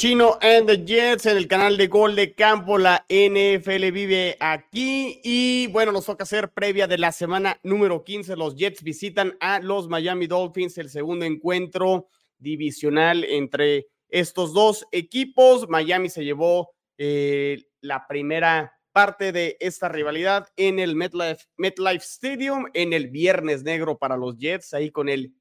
[0.00, 2.78] Chino and the Jets en el canal de Gol de Campo.
[2.78, 5.20] La NFL vive aquí.
[5.22, 8.34] Y bueno, nos toca hacer previa de la semana número 15.
[8.34, 15.68] Los Jets visitan a los Miami Dolphins, el segundo encuentro divisional entre estos dos equipos.
[15.68, 22.68] Miami se llevó eh, la primera parte de esta rivalidad en el MetLife, MetLife Stadium
[22.72, 25.34] en el Viernes Negro para los Jets, ahí con el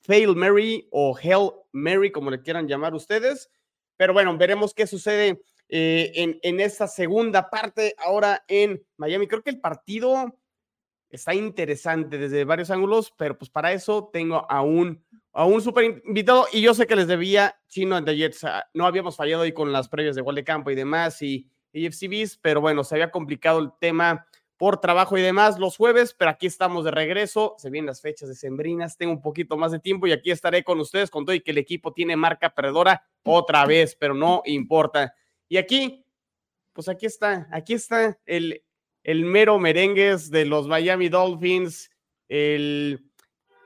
[0.00, 3.48] Fail Mary o Hell Mary, como le quieran llamar ustedes.
[4.00, 9.26] Pero bueno, veremos qué sucede eh, en, en esta segunda parte ahora en Miami.
[9.26, 10.38] Creo que el partido
[11.10, 16.00] está interesante desde varios ángulos, pero pues para eso tengo a un, a un super
[16.06, 18.46] invitado y yo sé que les debía Chino and the Jets.
[18.72, 21.84] No habíamos fallado ahí con las previas de gol de campo y demás y, y
[21.84, 24.26] FCBs, pero bueno, se había complicado el tema
[24.60, 28.28] por trabajo y demás los jueves, pero aquí estamos de regreso, se vienen las fechas
[28.28, 31.34] de sembrinas, tengo un poquito más de tiempo y aquí estaré con ustedes con todo
[31.34, 35.14] y que el equipo tiene marca perdedora otra vez, pero no importa.
[35.48, 36.04] Y aquí,
[36.74, 38.62] pues aquí está, aquí está el,
[39.02, 41.90] el mero merengues de los Miami Dolphins,
[42.28, 43.10] el,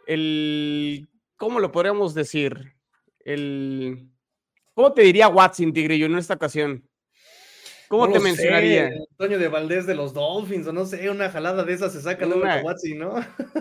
[0.07, 2.77] el, ¿cómo lo podríamos decir?
[3.25, 4.13] El,
[4.75, 6.89] ¿cómo te diría Watson, Tigrillo, en esta ocasión?
[7.89, 8.91] ¿Cómo te mencionaría?
[9.11, 12.27] Antonio de Valdés de los Dolphins, o no sé, una jalada de esas se saca
[12.27, 13.15] luego a Watson, ¿no?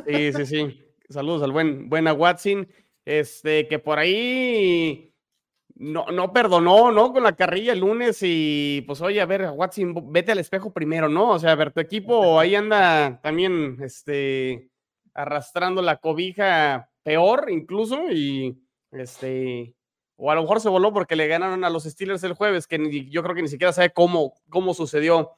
[0.08, 0.86] Sí, sí, sí.
[1.10, 2.68] Saludos al buen, buen Watson.
[3.06, 5.14] Este, que por ahí
[5.76, 7.12] no, no perdonó, ¿no?
[7.12, 11.10] Con la carrilla el lunes y pues oye, a ver, Watson, vete al espejo primero,
[11.10, 11.32] ¿no?
[11.32, 14.70] O sea, a ver, tu equipo ahí anda también, este,
[15.14, 18.58] arrastrando la cobija peor incluso y,
[18.92, 19.76] este,
[20.26, 23.10] o a lo mejor se voló porque le ganaron a los Steelers el jueves, que
[23.10, 25.32] yo creo que ni siquiera sabe cómo, cómo sucedió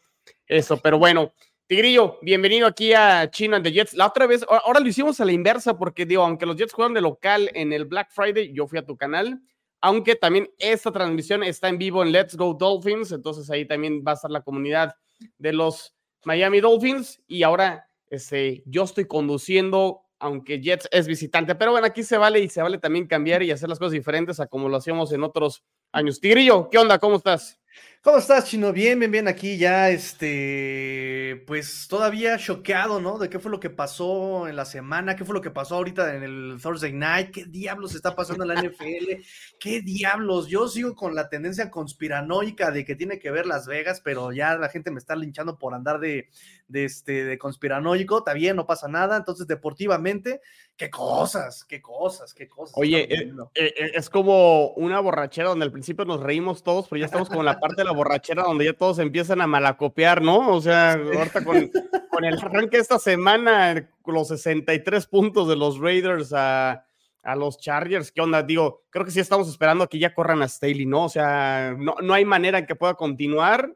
[0.45, 1.33] eso, pero bueno.
[1.65, 3.95] Tigrillo, bienvenido aquí a Chino and the Jets.
[3.95, 6.93] La otra vez, ahora lo hicimos a la inversa porque digo, aunque los Jets juegan
[6.93, 9.41] de local en el Black Friday, yo fui a tu canal,
[9.81, 14.11] aunque también esta transmisión está en vivo en Let's Go Dolphins, entonces ahí también va
[14.11, 14.93] a estar la comunidad
[15.39, 21.55] de los Miami Dolphins y ahora este, yo estoy conduciendo aunque Jets es visitante.
[21.55, 24.39] Pero bueno, aquí se vale y se vale también cambiar y hacer las cosas diferentes
[24.39, 26.19] a como lo hacíamos en otros años.
[26.19, 26.99] Tigrillo, ¿qué onda?
[26.99, 27.59] ¿Cómo estás?
[28.05, 28.71] ¿Cómo estás, Chino?
[28.71, 29.27] Bien, bien, bien.
[29.27, 33.17] Aquí ya, este, pues todavía choqueado, ¿no?
[33.17, 36.13] De qué fue lo que pasó en la semana, qué fue lo que pasó ahorita
[36.15, 39.23] en el Thursday Night, qué diablos está pasando en la NFL,
[39.59, 40.47] qué diablos.
[40.47, 44.55] Yo sigo con la tendencia conspiranoica de que tiene que ver Las Vegas, pero ya
[44.55, 46.29] la gente me está linchando por andar de,
[46.67, 48.19] de este, de conspiranoico.
[48.19, 49.17] Está bien, no pasa nada.
[49.17, 50.41] Entonces, deportivamente,
[50.77, 52.77] qué cosas, qué cosas, qué cosas.
[52.77, 56.99] Oye, eh, eh, eh, es como una borrachera donde al principio nos reímos todos, pero
[56.99, 60.21] ya estamos como en la parte de la borrachera donde ya todos empiezan a malacopiar,
[60.21, 60.53] ¿no?
[60.53, 61.71] O sea, ahorita con,
[62.09, 66.85] con el arranque de esta semana, los 63 puntos de los Raiders a,
[67.23, 68.43] a, los Chargers, ¿qué onda?
[68.43, 71.05] Digo, creo que sí estamos esperando a que ya corran a Staley, ¿no?
[71.05, 73.73] O sea, no, no hay manera en que pueda continuar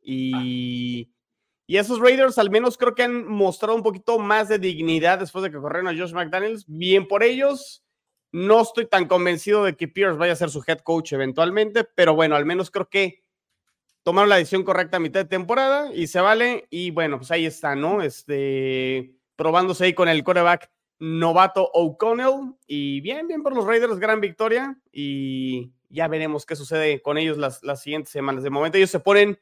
[0.00, 1.10] y...
[1.66, 5.42] Y esos Raiders al menos creo que han mostrado un poquito más de dignidad después
[5.42, 6.64] de que corrieron a Josh McDaniels.
[6.68, 7.82] Bien por ellos.
[8.32, 12.14] No estoy tan convencido de que Pierce vaya a ser su head coach eventualmente, pero
[12.14, 13.22] bueno, al menos creo que
[14.02, 16.66] tomaron la decisión correcta a mitad de temporada y se vale.
[16.70, 18.02] Y bueno, pues ahí está, ¿no?
[18.02, 22.54] Este, probándose ahí con el quarterback novato O'Connell.
[22.66, 24.78] Y bien, bien por los Raiders, gran victoria.
[24.92, 28.44] Y ya veremos qué sucede con ellos las, las siguientes semanas.
[28.44, 29.40] De momento ellos se ponen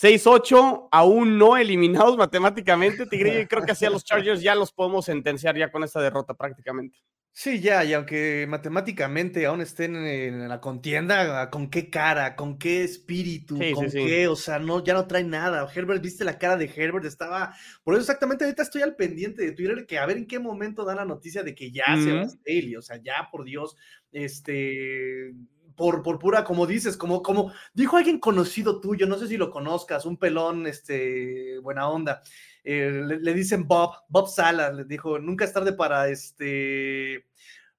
[0.00, 4.72] 6-8, aún no eliminados matemáticamente, Tigre, y creo que así a los Chargers ya los
[4.72, 6.98] podemos sentenciar ya con esta derrota prácticamente.
[7.38, 12.34] Sí, ya, y aunque matemáticamente aún estén en, la contienda, ¿con qué cara?
[12.34, 13.58] ¿Con qué espíritu?
[13.74, 14.26] ¿Con qué?
[14.26, 15.68] O sea, no, ya no trae nada.
[15.74, 17.54] Herbert, viste la cara de Herbert, estaba.
[17.84, 20.82] Por eso exactamente ahorita estoy al pendiente de Twitter, que a ver en qué momento
[20.86, 23.76] da la noticia de que ya se va a o sea, ya por Dios,
[24.12, 25.34] este.
[25.76, 29.50] Por, por, pura, como dices, como, como dijo alguien conocido tuyo, no sé si lo
[29.50, 32.22] conozcas, un pelón, este, buena onda.
[32.64, 37.26] Eh, le, dicen Bob, Bob Sala, le dijo, nunca es tarde para este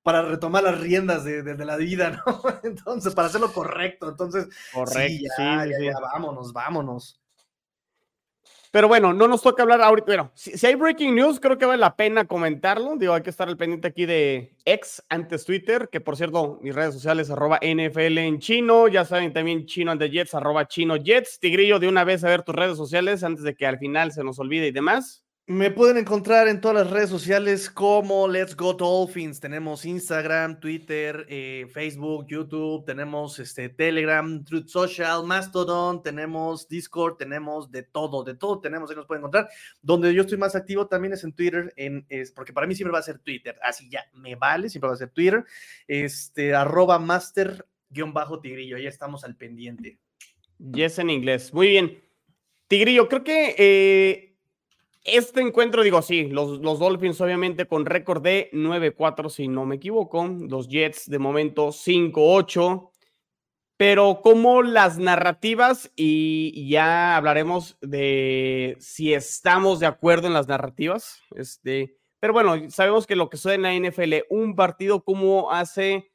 [0.01, 2.41] para retomar las riendas de, la vida, ¿no?
[2.63, 4.07] Entonces, para hacerlo correcto.
[4.07, 7.19] Entonces, correcto, sí, ya, vámonos, vámonos.
[8.71, 10.05] Pero bueno, no nos toca hablar ahorita.
[10.07, 12.95] Bueno, si, hay breaking news, creo que vale la pena comentarlo.
[12.97, 16.75] Digo, hay que estar al pendiente aquí de X antes Twitter, que por cierto, mis
[16.75, 18.87] redes sociales, arroba NFL en chino.
[18.87, 21.39] Ya saben también chino and the Jets, arroba chino Jets.
[21.39, 24.23] Tigrillo, de una vez a ver tus redes sociales antes de que al final se
[24.23, 25.26] nos olvide y demás.
[25.49, 29.39] Me pueden encontrar en todas las redes sociales como Let's Go Dolphins.
[29.39, 37.71] Tenemos Instagram, Twitter, eh, Facebook, YouTube, tenemos este, Telegram, Truth Social, Mastodon, tenemos Discord, tenemos
[37.71, 39.47] de todo, de todo tenemos, ahí nos pueden encontrar.
[39.81, 42.91] Donde yo estoy más activo también es en Twitter, en, es, porque para mí siempre
[42.91, 45.45] va a ser Twitter, así ya, me vale, siempre va a ser Twitter,
[45.87, 49.97] este, arroba master guion bajo tigrillo, ya estamos al pendiente.
[50.59, 52.03] Yes en inglés, muy bien.
[52.67, 53.55] Tigrillo, creo que...
[53.57, 54.26] Eh
[55.07, 59.77] este encuentro, digo, sí, los, los Dolphins obviamente con récord de 9-4, si no me
[59.77, 62.91] equivoco, los Jets de momento 5-8,
[63.77, 71.21] pero como las narrativas, y ya hablaremos de si estamos de acuerdo en las narrativas,
[71.35, 76.11] este, pero bueno, sabemos que lo que sucede en la NFL, un partido como hace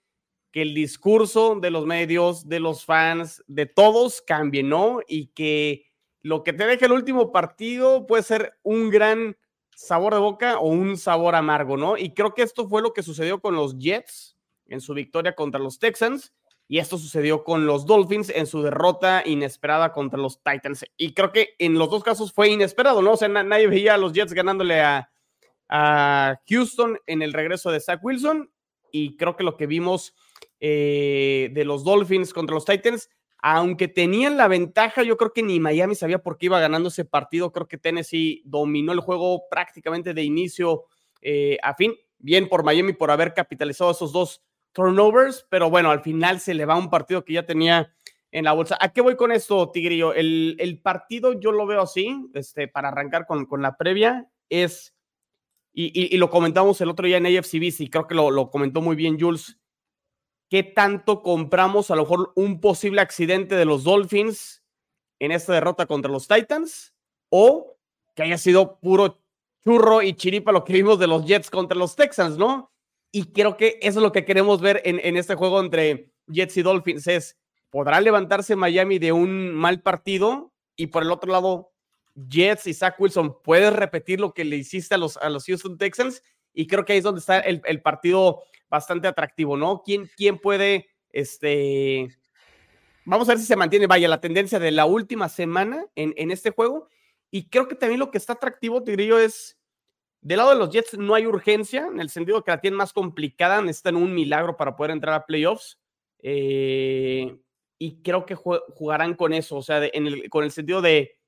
[0.53, 5.01] que el discurso de los medios, de los fans, de todos cambie, ¿no?
[5.09, 5.87] Y que
[6.23, 9.37] lo que te deja el último partido puede ser un gran
[9.75, 11.97] sabor de boca o un sabor amargo, ¿no?
[11.97, 14.37] Y creo que esto fue lo que sucedió con los Jets
[14.67, 16.33] en su victoria contra los Texans
[16.69, 20.87] y esto sucedió con los Dolphins en su derrota inesperada contra los Titans.
[20.97, 23.13] Y creo que en los dos casos fue inesperado, ¿no?
[23.13, 25.09] O sea, nadie veía a los Jets ganándole a,
[26.49, 28.53] Houston en el regreso de Zach Wilson
[28.91, 30.15] y creo que lo que vimos
[30.61, 33.09] eh, de los Dolphins contra los Titans
[33.45, 37.05] aunque tenían la ventaja, yo creo que ni Miami sabía por qué iba ganando ese
[37.05, 37.51] partido.
[37.51, 40.85] Creo que Tennessee dominó el juego prácticamente de inicio
[41.21, 41.93] eh, a fin.
[42.19, 46.67] Bien por Miami por haber capitalizado esos dos turnovers, pero bueno, al final se le
[46.67, 47.93] va un partido que ya tenía
[48.31, 48.79] en la bolsa.
[48.81, 50.15] ¿A qué voy con esto, Tigrillo?
[50.15, 54.95] El, partido yo lo veo así, este, para arrancar con, la previa, es,
[55.73, 59.19] y, lo comentamos el otro día en AFCB, y creo que lo comentó muy bien
[59.21, 59.59] Jules,
[60.53, 64.63] qué tanto compramos a lo mejor un posible accidente de los Dolphins
[65.19, 66.93] en esta derrota contra los Titans
[67.31, 67.79] o
[68.15, 69.19] que haya sido puro
[69.65, 72.71] churro y chiripa lo que vimos de los Jets contra los Texans, ¿no?
[73.11, 76.63] Y creo que eso es lo que queremos ver en, este juego entre Jets y
[76.63, 77.39] Dolphins, es,
[77.71, 80.53] ¿podrá levantarse Miami de un mal partido?
[80.77, 81.73] Y por el otro lado,
[82.29, 85.79] Jets y Zach Wilson, ¿puedes repetir lo que le hiciste a los, a los Houston
[85.79, 86.23] Texans?
[86.53, 88.43] Y creo que ahí es donde está el partido
[88.73, 89.83] bastante atractivo, ¿no?
[89.85, 92.09] ¿Quién, quién puede, este,
[93.05, 96.31] vamos a ver si se mantiene, vaya, la tendencia de la última semana en, en
[96.31, 96.89] este juego?
[97.31, 99.59] Y creo que también lo que está atractivo, Tigrillo, es,
[100.23, 102.95] del lado de los Jets no hay urgencia, en el sentido que la tienen más
[102.95, 105.79] complicada, necesitan un milagro para poder entrar a playoffs.
[106.21, 107.37] Eh,
[107.79, 111.19] y creo que jugarán con eso, o sea, en el, con el sentido de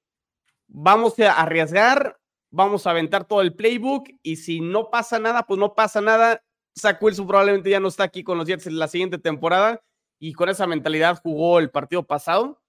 [0.68, 2.18] vamos a arriesgar,
[2.50, 6.42] vamos a aventar todo el playbook y si no pasa nada, pues no pasa nada.
[6.78, 9.82] Zach Wilson probablemente ya no está aquí con los Jets en la siguiente temporada
[10.18, 12.60] y con esa mentalidad jugó el partido pasado.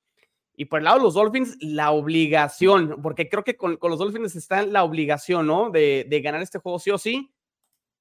[0.57, 4.35] Y por el lado de los Dolphins, la obligación, porque creo que con, los Dolphins
[4.35, 5.69] está la obligación, ¿no?
[5.69, 7.33] De, de, ganar este juego sí o sí.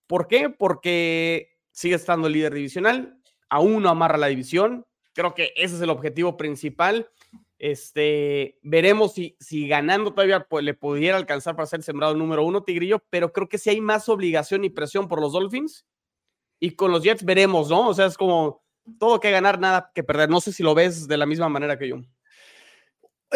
[0.07, 0.51] ¿Por qué?
[0.51, 3.19] Porque sigue estando el líder divisional,
[3.49, 4.87] aún no amarra la división.
[5.15, 7.09] Creo que ese es el objetivo principal.
[7.59, 12.63] Este, veremos si, si ganando todavía pues, le pudiera alcanzar para ser sembrado número uno,
[12.63, 15.87] Tigrillo, pero creo que si hay más obligación y presión por los Dolphins.
[16.61, 17.89] Y con los Jets veremos, ¿no?
[17.89, 18.63] O sea, es como
[18.99, 20.31] todo que ganar, nada que perder.
[20.31, 22.01] No sé si lo ves de la misma manera que yo.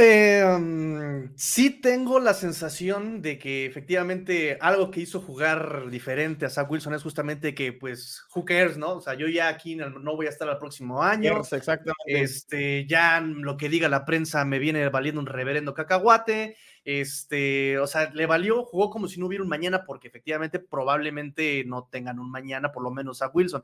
[0.00, 6.70] Eh, sí tengo la sensación de que efectivamente algo que hizo jugar diferente a Zach
[6.70, 8.92] Wilson es justamente que, pues, who cares, ¿no?
[8.92, 11.40] O sea, yo ya aquí no voy a estar el próximo año.
[11.40, 11.94] exactamente.
[12.06, 16.56] Este, ya lo que diga la prensa me viene valiendo un reverendo cacahuate.
[16.90, 21.62] Este, o sea, le valió, jugó como si no hubiera un mañana, porque efectivamente probablemente
[21.66, 23.62] no tengan un mañana, por lo menos a Wilson.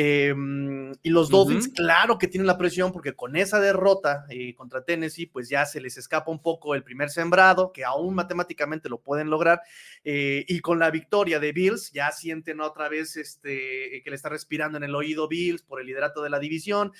[0.00, 4.84] Em, y los Dolphins, claro que tienen la presión porque con esa derrota eh, contra
[4.84, 9.00] Tennessee, pues ya se les escapa un poco el primer sembrado, que aún matemáticamente lo
[9.00, 9.60] pueden lograr.
[10.04, 14.28] Eh, y con la victoria de Bills, ya sienten otra vez este, que le está
[14.28, 16.92] respirando en el oído Bills por el liderato de la división.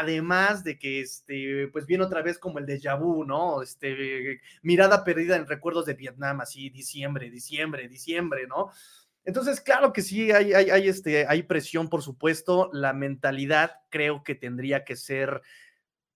[0.00, 3.60] Además de que, este, pues viene otra vez como el de vu, ¿no?
[3.60, 8.70] Este, mirada perdida en recuerdos de Vietnam, así, diciembre, diciembre, diciembre, ¿no?
[9.28, 12.70] Entonces, claro que sí, hay, hay, este, hay presión, por supuesto.
[12.72, 15.42] La mentalidad creo que tendría que ser,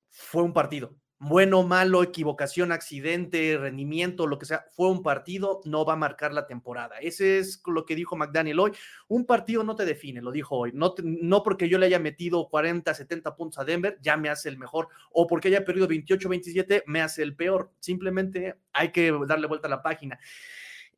[0.09, 5.85] fue un partido, bueno, malo, equivocación, accidente, rendimiento, lo que sea, fue un partido, no
[5.85, 7.01] va a marcar la temporada.
[7.01, 8.73] Ese es lo que dijo McDaniel hoy.
[9.09, 10.71] Un partido no te define, lo dijo hoy.
[10.73, 14.49] No, no porque yo le haya metido 40, 70 puntos a Denver, ya me hace
[14.49, 14.89] el mejor.
[15.11, 17.71] O porque haya perdido 28, 27, me hace el peor.
[17.79, 20.19] Simplemente hay que darle vuelta a la página.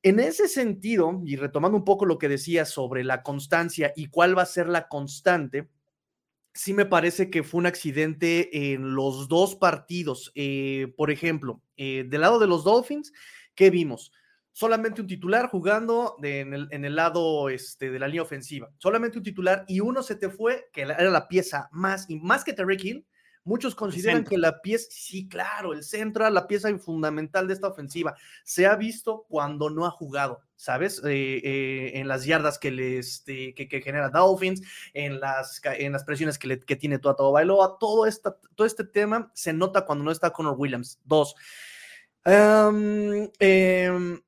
[0.04, 4.36] En ese sentido, y retomando un poco lo que decía sobre la constancia y cuál
[4.36, 5.70] va a ser la constante,
[6.52, 10.30] sí me parece que fue un accidente en los dos partidos.
[10.34, 13.14] Eh, por ejemplo, eh, del lado de los Dolphins,
[13.54, 14.12] ¿qué vimos?
[14.52, 18.70] Solamente un titular jugando en, el, lado este, de la línea ofensiva.
[18.76, 22.44] Solamente un titular y uno se te fue, que era la pieza más, y más
[22.44, 23.06] que Terry Hill,
[23.44, 27.68] Muchos consideran que la pieza, sí, claro, el centro era la pieza fundamental de esta
[27.68, 28.16] ofensiva.
[28.42, 31.02] Se ha visto cuando no ha jugado, ¿sabes?
[31.04, 34.62] Eh, eh, en las yardas que, les, este, que, genera Dolphins,
[34.94, 38.84] en las, en las presiones que, le, que tiene todo Bailoa, todo, esta, todo este
[38.84, 40.98] tema se nota cuando no está Connor Williams.
[41.04, 41.34] Dos.
[42.24, 44.22] Em, em,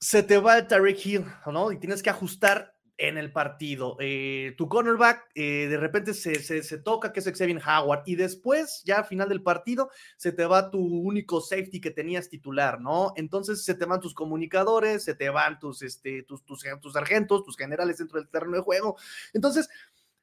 [0.00, 1.70] se te va el Tarek Hill, ¿no?
[1.70, 3.96] Y tienes que ajustar en el partido.
[3.98, 8.82] Eh, tu cornerback eh, de repente se, se, toca, que es Xavier Howard, y después,
[8.84, 13.14] ya al final del partido, se te va tu único safety que tenías titular, ¿no?
[13.16, 17.42] Entonces se te van tus comunicadores, se te van tus, este, tus, tus, tus sargentos,
[17.42, 18.96] tus generales dentro del terreno de juego.
[19.32, 19.70] Entonces,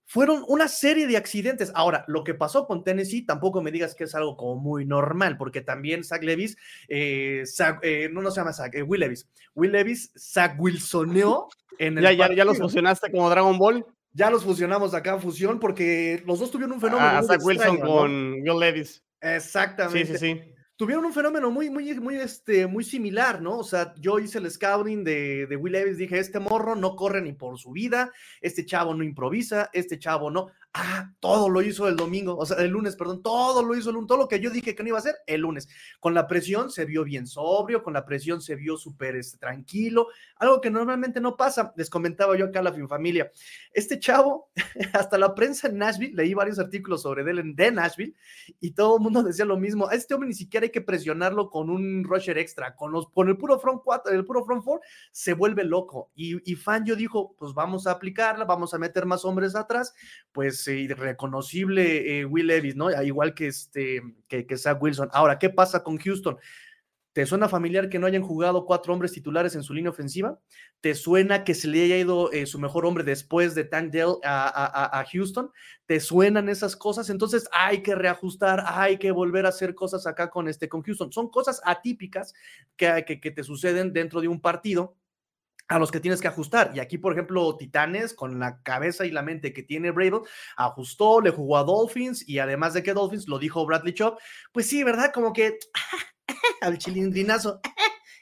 [0.07, 1.71] fueron una serie de accidentes.
[1.75, 5.37] Ahora, lo que pasó con Tennessee, tampoco me digas que es algo como muy normal,
[5.37, 7.43] porque también Zach Levis, eh,
[7.83, 9.29] eh, no, no se llama Zach, eh, Will Levis.
[9.53, 12.03] Will Levis, Zach Wilsoneó en el.
[12.05, 13.85] Ya, ya, ya, los fusionaste como Dragon Ball.
[14.13, 17.09] Ya los fusionamos acá en fusión, porque los dos tuvieron un fenómeno.
[17.09, 19.03] Ah, Zach Wilson con Will Levis.
[19.21, 20.17] Exactamente.
[20.17, 23.57] Sí, sí, sí tuvieron un fenómeno muy, muy, muy, este, muy similar, ¿no?
[23.57, 27.21] O sea, yo hice el scouting de, de Will Levis, dije, este morro no corre
[27.21, 30.51] ni por su vida, este chavo no improvisa, este chavo no.
[30.73, 33.95] Ah, todo lo hizo el domingo, o sea, el lunes, perdón, todo lo hizo el
[33.95, 35.67] lunes, todo lo que yo dije que no iba a hacer el lunes.
[35.99, 40.07] Con la presión se vio bien sobrio, con la presión se vio súper este, tranquilo,
[40.35, 41.73] algo que normalmente no pasa.
[41.77, 43.31] Les comentaba yo acá a la familia.
[43.71, 44.51] Este chavo,
[44.93, 48.15] hasta la prensa en Nashville, leí varios artículos sobre él de Nashville
[48.59, 49.89] y todo el mundo decía lo mismo.
[49.89, 53.37] Este hombre ni siquiera hay que presionarlo con un rusher extra, con, los, con el
[53.37, 54.81] puro front 4, el puro front 4,
[55.11, 56.11] se vuelve loco.
[56.13, 59.95] Y, y yo dijo, pues vamos a aplicarla, vamos a meter más hombres atrás,
[60.31, 62.89] pues reconocible eh, Will Levis, ¿no?
[63.01, 65.09] Igual que, este, que, que Zach Wilson.
[65.11, 66.37] Ahora, ¿qué pasa con Houston?
[67.17, 70.39] ¿Te suena familiar que no hayan jugado cuatro hombres titulares en su línea ofensiva?
[70.81, 74.17] ¿Te suena que se le haya ido eh, su mejor hombre después de Tank Dell
[74.23, 75.49] a, Houston?
[75.87, 77.09] ¿Te suenan esas cosas?
[77.09, 81.11] Entonces hay que reajustar, hay que volver a hacer cosas acá con, este, con Houston.
[81.11, 82.35] Son cosas atípicas
[82.75, 84.95] que, que te suceden dentro de un partido
[85.67, 86.71] a los que tienes que ajustar.
[86.73, 90.21] Y aquí, por ejemplo, Titanes, con la cabeza y la mente que tiene Brable,
[90.55, 94.19] ajustó, le jugó a Dolphins y además de que Dolphins, lo dijo Bradley Chop,
[94.51, 95.11] pues sí, ¿verdad?
[95.13, 95.57] Como que
[96.61, 97.59] al chilindrinazo,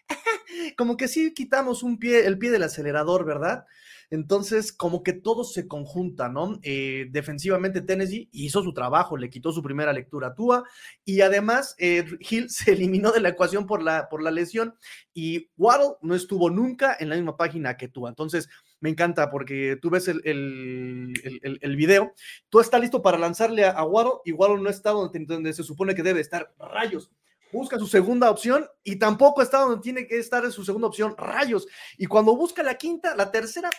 [0.78, 3.66] como que sí quitamos un pie, el pie del acelerador, ¿verdad?
[4.10, 6.60] Entonces, como que todo se conjunta, ¿no?
[6.64, 10.64] Eh, defensivamente, Tennessee hizo su trabajo, le quitó su primera lectura a Tua
[11.04, 14.76] y además eh, Hill se eliminó de la ecuación por la, por la lesión
[15.14, 18.10] y Waddle no estuvo nunca en la misma página que Tua.
[18.10, 22.14] Entonces, me encanta porque tú ves el, el, el, video,
[22.50, 25.96] tú estás listo para lanzarle a, Waddle y Waddle no está donde, donde se supone
[25.96, 26.54] que debe estar.
[26.60, 27.10] Rayos,
[27.52, 31.16] busca su segunda opción y tampoco está donde tiene que estar en su segunda opción,
[31.18, 31.68] rayos.
[31.98, 33.70] Y cuando busca la quinta, la tercera,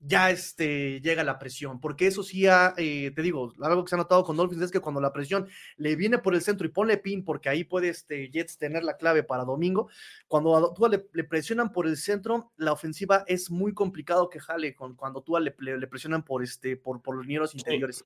[0.00, 3.98] ya este, llega la presión, porque eso sí, eh, te digo, algo que se ha
[3.98, 6.98] notado con Dolphins es que cuando la presión le viene por el centro y ponle
[6.98, 9.88] pin, porque ahí puede este, Jets tener la clave para domingo,
[10.28, 14.94] cuando tú le, presionan por el centro, la ofensiva es muy complicado que jale con,
[14.94, 18.04] cuando tú le, le, presionan por, este, por, por los nieros interiores.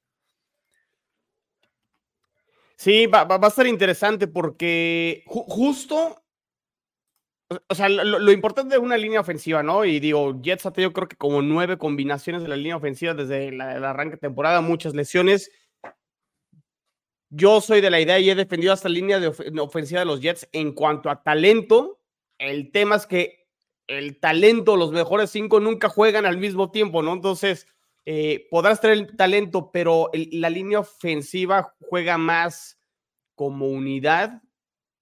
[2.77, 6.23] Sí, va, va, a estar interesante porque justo
[7.69, 9.85] o sea, lo, importante de una línea ofensiva, ¿no?
[9.85, 13.49] Y digo, Jets ha tenido creo que como nueve combinaciones de la línea ofensiva desde
[13.49, 15.51] el arranque de temporada, muchas lesiones.
[17.31, 19.29] Yo soy de la idea y he defendido esta línea de
[19.61, 22.01] ofensiva de los Jets en cuanto a talento.
[22.39, 23.49] El tema es que
[23.87, 27.15] el talento, los mejores cinco nunca juegan al mismo tiempo, ¿no?
[27.15, 27.67] Entonces,
[28.05, 32.79] eh, podrás tener el talento, pero la línea ofensiva juega más
[33.35, 34.43] como unidad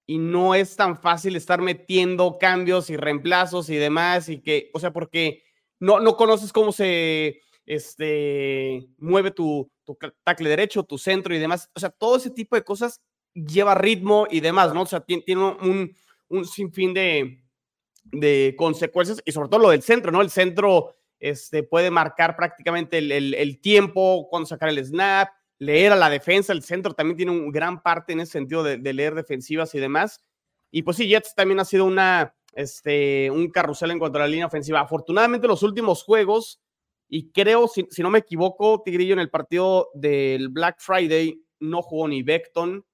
[0.07, 4.79] y no es tan fácil estar metiendo cambios y reemplazos y demás y que, o
[4.79, 5.43] sea, porque
[5.81, 11.71] no, no conoces cómo se este, mueve tu, tu tackle derecho, tu centro y demás.
[11.75, 13.03] O sea, todo ese tipo de cosas
[13.35, 14.83] lleva ritmo y demás, ¿no?
[14.83, 15.93] O sea, tiene, tiene un,
[16.29, 17.43] un, sinfín de,
[18.05, 20.23] de consecuencias y sobre todo lo del centro, ¿no?
[20.23, 25.93] El centro este, puede marcar prácticamente el, el, el tiempo, cuando sacar el snap, leer
[25.93, 29.15] a la defensa, el centro también tiene un gran parte en ese sentido de, leer
[29.15, 30.25] defensivas y demás.
[30.71, 34.29] Y pues sí, Jets también ha sido una, este, un carrusel en cuanto a la
[34.29, 34.81] línea ofensiva.
[34.81, 36.61] Afortunadamente los últimos juegos,
[37.09, 42.09] y creo, si, no me equivoco, Tigrillo en el partido del Black Friday no jugó
[42.09, 42.85] ni Beckton,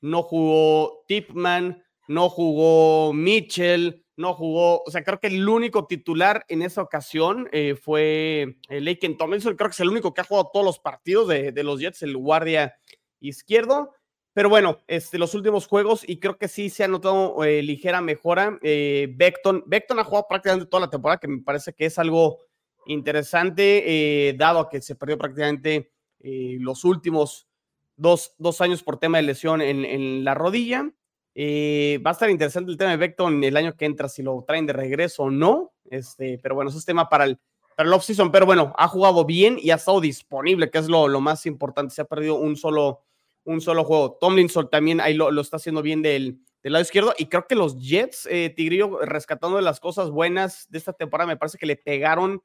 [0.00, 6.44] no jugó Tipman, no jugó Mitchell, no jugó, o sea, creo que el único titular
[6.48, 10.24] en esa ocasión eh, fue eh, Laken Tomlinson, creo que es el único que ha
[10.24, 12.74] jugado todos los partidos de, los Jets, el guardia
[13.20, 13.94] izquierdo.
[14.32, 18.00] Pero bueno, este, los últimos juegos, y creo que sí se ha notado eh, ligera
[18.00, 18.58] mejora.
[18.62, 22.40] Eh, Beckton, Beckton ha jugado prácticamente toda la temporada, que me parece que es algo
[22.86, 27.46] interesante, dado a que se perdió prácticamente los últimos
[27.96, 30.90] dos, dos, años por tema de lesión en, en la rodilla.
[31.40, 34.42] Eh, va a estar interesante el tema de Beckton el año que entra, si lo
[34.44, 35.72] traen de regreso o no.
[35.88, 37.38] Este, pero bueno, eso es tema para el,
[37.76, 38.32] para el off-season.
[38.32, 41.94] Pero bueno, ha jugado bien y ha estado disponible, que es lo, lo más importante.
[41.94, 43.04] Se ha perdido un solo,
[43.44, 44.18] un solo juego.
[44.20, 47.14] Tomlinson también ahí lo, lo está haciendo bien del, del, lado izquierdo.
[47.16, 51.28] Y creo que los Jets, eh, Tigrillo, rescatando de las cosas buenas de esta temporada,
[51.28, 52.42] me parece que le pegaron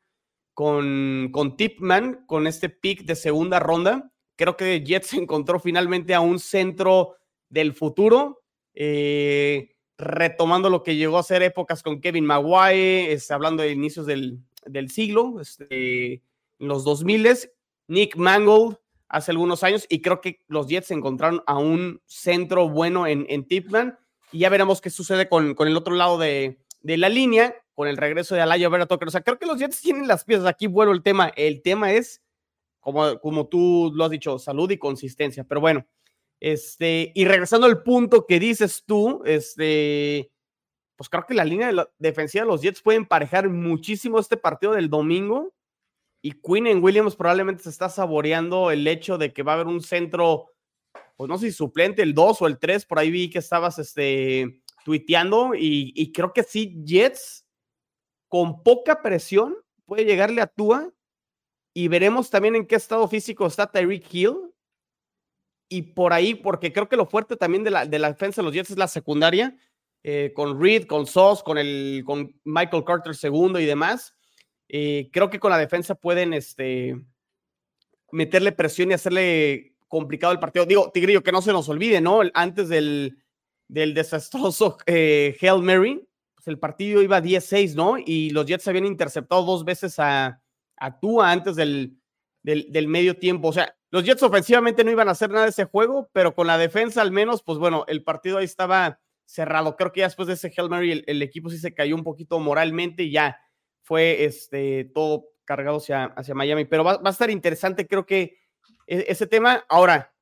[0.54, 4.12] con, con Tipman, con este pick de segunda ronda.
[4.36, 7.16] Creo que Jets encontró finalmente a un centro
[7.50, 8.43] del futuro
[8.74, 14.06] eh, retomando lo que llegó a ser épocas con Kevin Maguire, este, hablando de inicios
[14.06, 14.44] del,
[14.90, 17.50] siglo, este, en los 2000,
[17.88, 18.78] Nick Mangold
[19.08, 23.46] hace algunos años, y creo que los Jets encontraron a un centro bueno en, en
[23.46, 23.98] Tipman,
[24.34, 27.98] y ya veremos qué sucede con, con el otro lado de, la línea, con el
[27.98, 29.08] regreso de Alaya Vera Tucker.
[29.08, 30.48] O sea, creo que los Jets tienen las piezas.
[30.48, 31.32] Aquí bueno el tema.
[31.36, 32.22] El tema es,
[32.80, 35.44] como, como tú lo has dicho, salud y consistencia.
[35.44, 35.86] Pero bueno,
[36.44, 40.30] este, y regresando al punto que dices tú, este,
[40.98, 44.74] pues creo que la línea de defensiva de los Jets puede emparejar muchísimo este partido
[44.74, 45.54] del domingo.
[46.22, 49.68] Y Quinn en Williams probablemente se está saboreando el hecho de que va a haber
[49.68, 50.50] un centro,
[51.16, 53.80] pues no sé si suplente, el 2 o el 3, por ahí vi que estabas
[53.80, 55.56] este, tuiteando.
[55.56, 57.48] Y, y creo que sí, Jets
[58.28, 60.92] con poca presión puede llegarle a Tua.
[61.74, 64.53] Y veremos también en qué estado físico está Tyreek Hill
[65.74, 68.46] y por ahí, porque creo que lo fuerte también de la, de la defensa de
[68.46, 69.58] los Jets es la secundaria,
[70.04, 74.14] eh, con Reed, con Sauce, con, el, con Michael Carter segundo y demás.
[74.70, 77.02] Eh, creo que con la defensa pueden este,
[78.12, 80.68] meterle presión y hacerle complicado el partido.
[80.68, 82.22] Digo, Tigrillo, que no se nos olvide, ¿no?
[82.36, 83.18] Antes del,
[83.68, 87.96] del desastroso eh, Hail Mary, pues el partido iba 10-6, ¿no?
[87.98, 90.40] Y los Jets habían interceptado dos veces a,
[90.78, 91.98] a Tua antes del,
[92.44, 93.48] del, del medio tiempo.
[93.48, 96.48] O sea, los Jets ofensivamente no iban a hacer nada de ese juego, pero con
[96.48, 99.76] la defensa al menos, pues bueno, el partido ahí estaba cerrado.
[99.76, 102.40] Creo que ya después de ese Hail Mary el, equipo sí se cayó un poquito
[102.40, 103.40] moralmente y ya
[103.82, 106.66] fue este, todo cargado hacia, hacia Miami.
[106.66, 108.38] Pero va, a estar interesante, creo que
[108.88, 109.66] e, ese tema.
[109.70, 110.14] Ahora,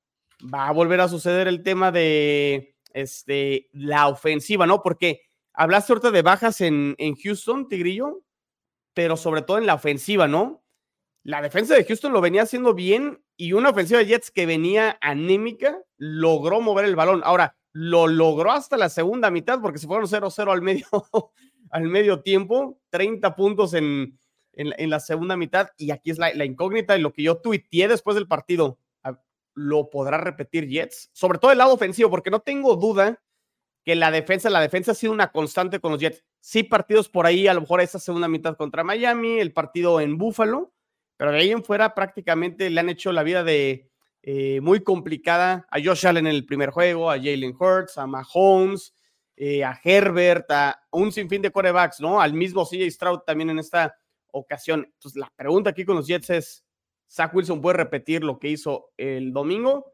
[0.41, 4.81] va a volver a suceder el tema de este, la ofensiva, ¿no?
[4.81, 5.21] Porque
[5.53, 8.21] hablaste ahorita de bajas en, en Houston, Tigrillo,
[8.93, 10.60] pero sobre todo en la ofensiva, ¿no?
[11.23, 14.97] La defensa de Houston lo venía haciendo bien y una ofensiva de Jets que venía
[15.01, 17.21] anémica logró mover el balón.
[17.23, 20.87] Ahora, lo logró hasta la segunda mitad porque se fueron 0-0 al medio,
[21.69, 24.19] al medio tiempo, 30 puntos en,
[24.53, 28.15] en, la segunda mitad y aquí es la, incógnita y lo que yo tuiteé después
[28.15, 28.79] del partido.
[29.53, 31.09] ¿Lo podrá repetir Jets?
[31.11, 33.21] Sobre todo el lado ofensivo, porque no tengo duda
[33.83, 36.23] que la defensa, la defensa ha sido una constante con los Jets.
[36.39, 40.17] Sí, partidos por ahí, a lo mejor esa segunda mitad contra Miami, el partido en
[40.17, 40.71] Buffalo,
[41.21, 43.91] pero de ahí en fuera prácticamente le han hecho la vida de
[44.23, 48.95] eh, muy complicada a Josh Allen en el primer juego, a Jalen Hurts, a Mahomes,
[49.35, 52.19] eh, a Herbert, a un sinfín de corebacks, ¿no?
[52.19, 53.95] Al mismo CJ Stroud también en esta
[54.31, 54.89] ocasión.
[54.93, 56.65] Entonces, la pregunta aquí con los Jets es,
[57.07, 59.93] ¿Zach Wilson puede repetir lo que hizo el domingo?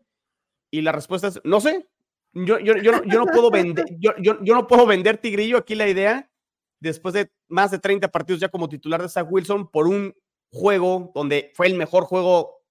[0.72, 1.90] Y la respuesta es, no sé.
[2.32, 5.76] Yo, yo, yo, yo no puedo vender, yo, yo, yo no puedo vender Tigrillo aquí
[5.76, 6.32] la idea,
[6.80, 10.16] después de más de 30 partidos ya como titular de Zach Wilson, por un
[10.52, 12.64] juego donde fue el mejor juego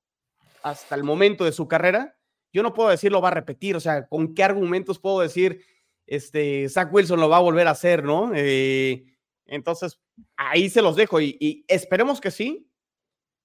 [0.62, 2.16] hasta el momento de su carrera,
[2.52, 5.64] yo no puedo decir lo va a repetir, o sea, ¿con qué argumentos puedo decir,
[6.06, 8.32] este, Zach Wilson lo va a volver a hacer, ¿no?
[8.34, 9.04] Eh,
[9.46, 10.00] entonces,
[10.36, 12.70] ahí se los dejo y, esperemos que sí,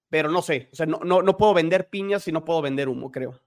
[0.10, 2.90] pero no sé, o sea, no, no, no puedo vender piñas y no puedo vender
[2.90, 3.40] humo, creo.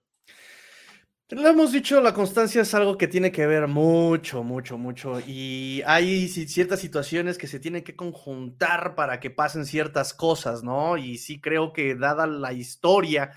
[1.30, 5.20] Lo hemos dicho, la constancia es algo que tiene que ver mucho, mucho, mucho.
[5.26, 10.98] Y hay ciertas situaciones que se tienen que conjuntar para que pasen ciertas cosas, ¿no?
[10.98, 13.32] Y sí creo que dada la historia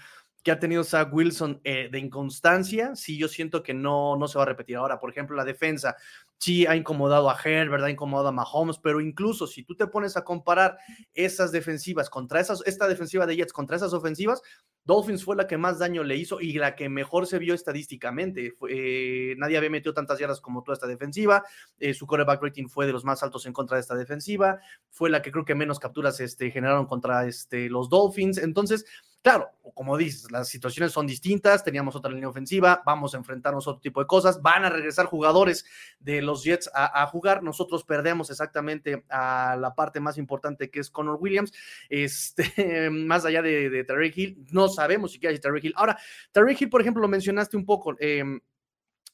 [0.48, 4.38] que ha tenido Zach Wilson eh, de inconstancia, sí, yo siento que no, no se
[4.38, 4.78] va a repetir.
[4.78, 5.98] Ahora, por ejemplo, la defensa,
[6.38, 10.16] sí ha incomodado a Herbert, ha incomodado a Mahomes, pero incluso si tú te pones
[10.16, 10.78] a comparar
[11.14, 14.42] esas defensivas contra esas, esta defensiva de Jets contra esas ofensivas,
[14.86, 18.54] Dolphins fue la que más daño le hizo y la que mejor se vio estadísticamente.
[18.70, 21.44] Eh, nadie había metido tantas yardas como toda esta defensiva.
[21.78, 24.62] Eh, su quarterback rating fue de los más altos en contra de esta defensiva.
[24.90, 28.38] Fue la que creo que menos capturas este, generaron contra este, los Dolphins.
[28.38, 28.86] Entonces,
[29.22, 33.72] Claro, como dices, las situaciones son distintas, teníamos otra línea ofensiva, vamos a enfrentarnos a
[33.72, 35.66] otro tipo de cosas, van a regresar jugadores
[36.00, 40.90] de los Jets a, jugar, nosotros perdemos exactamente a la parte más importante que es
[40.90, 41.52] Connor Williams,
[41.90, 45.74] este, más allá de, de Hill, no sabemos si es Terry Hill.
[45.76, 45.98] Ahora,
[46.32, 48.40] Terry Hill, por ejemplo, lo mencionaste un poco, em,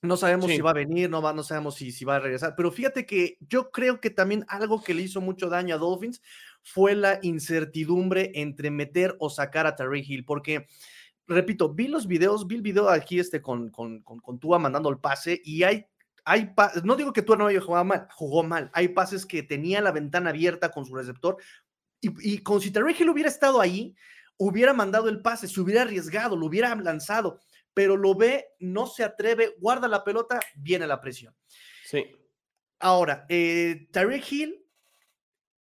[0.04, 2.56] no sabemos si va a venir, no, va, no sabemos si, si va a regresar,
[2.58, 6.22] pero fíjate que yo creo que también algo que le hizo mucho daño a Dolphins
[6.64, 10.68] fue la incertidumbre entre meter o sacar a Terry Hill, porque
[11.28, 14.98] repito, vi los videos, vi el video aquí este con, con, con, Tua mandando el
[14.98, 15.86] pase y hay,
[16.26, 19.82] hay no digo que Tua no haya jugado mal, jugó mal, hay pases que tenía
[19.82, 21.38] la ventana abierta con su receptor
[22.02, 23.96] y, y con si Terry Hill hubiera estado ahí,
[24.38, 27.40] hubiera mandado el pase, se hubiera arriesgado, lo hubiera lanzado,
[27.74, 31.36] pero lo ve, no se atreve, guarda la pelota, viene la presión.
[31.86, 32.06] Sí.
[32.80, 33.88] Ahora, eh,
[34.30, 34.66] Hill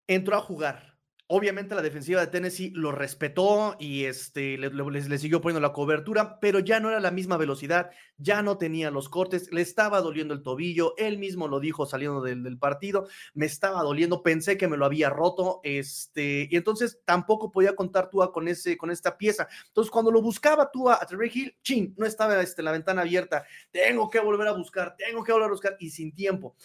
[0.07, 0.92] entró a jugar
[1.35, 6.59] Obviamente la defensiva de Tennessee lo respetó y este, le, siguió poniendo la cobertura, pero
[6.59, 10.43] ya no era la misma velocidad, ya no tenía los cortes, le estaba doliendo el
[10.43, 14.85] tobillo, él mismo lo dijo saliendo del, partido, me estaba doliendo, pensé que me lo
[14.85, 19.49] había roto, este, y entonces tampoco podía contar Tua con, ese, con esta pieza.
[19.69, 23.47] Entonces cuando lo buscaba Tua a Terry Hill, ching, no estaba este, la ventana abierta,
[23.71, 26.57] tengo que volver a buscar, tengo que volver a buscar y sin tiempo.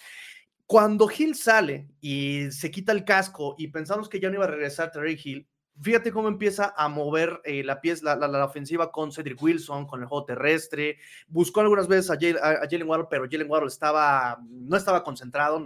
[0.68, 4.50] Cuando Hill sale y se quita el casco y pensamos que ya no iba a
[4.50, 5.48] regresar Terry Hill,
[5.82, 10.08] fíjate cómo empieza a mover eh, la, pieza, la, ofensiva con Cedric Wilson, con el
[10.08, 10.98] juego terrestre.
[11.28, 15.64] Buscó algunas veces a, Jalen Waddle, pero Jalen Waddle estaba, no estaba concentrado.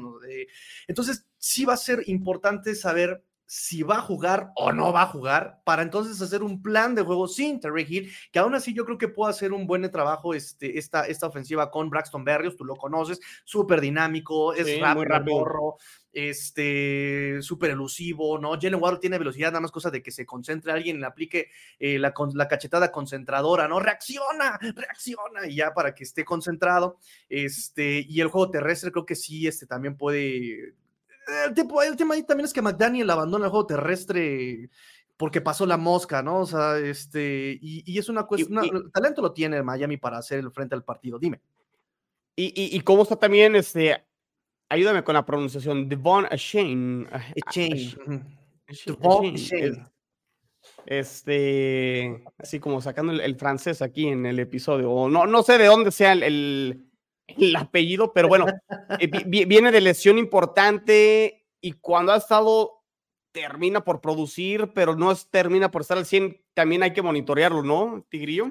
[0.87, 5.07] entonces, sí va a ser importante saber si va a jugar o no va a
[5.07, 8.85] jugar, para entonces hacer un plan de juego sin Terry Hill, que aún así yo
[8.85, 12.63] creo que puede hacer un buen trabajo este, esta, esta ofensiva con Braxton Berrios, tú
[12.63, 15.75] lo conoces, súper dinámico, es rápido, muy rápido.
[16.13, 18.51] este, súper elusivo, ¿no?
[18.51, 21.99] Jalen Waddle tiene velocidad, nada más cosa de que se concentre alguien, le aplique eh,
[21.99, 23.81] la, la cachetada concentradora, ¿no?
[23.81, 29.15] Reacciona, reacciona, y ya para que esté concentrado, este, y el juego terrestre creo que
[29.15, 30.73] sí, este, también puede
[31.27, 34.69] el, el tema ahí también es que McDaniel abandona el juego terrestre
[35.21, 36.39] porque pasó la mosca, ¿no?
[36.39, 40.49] O sea, este, y, es una cuestión, el talento lo tiene Miami para hacer el
[40.51, 41.39] frente al partido, dime.
[42.35, 44.03] Y, y, cómo está también, este,
[44.67, 47.07] ayúdame con la pronunciación, Devon Shane.
[48.83, 49.85] Devon Shane.
[50.87, 55.65] Este, así como sacando el, francés aquí en el episodio, o no, no sé de
[55.67, 56.90] dónde sea el el
[57.57, 58.45] apellido, pero bueno,
[58.99, 62.81] eh, viene de lesión importante y cuando ha estado
[63.31, 67.63] termina por producir, pero no es, termina por estar al 100, también hay que monitorearlo,
[67.63, 68.47] ¿no, Tigrillo?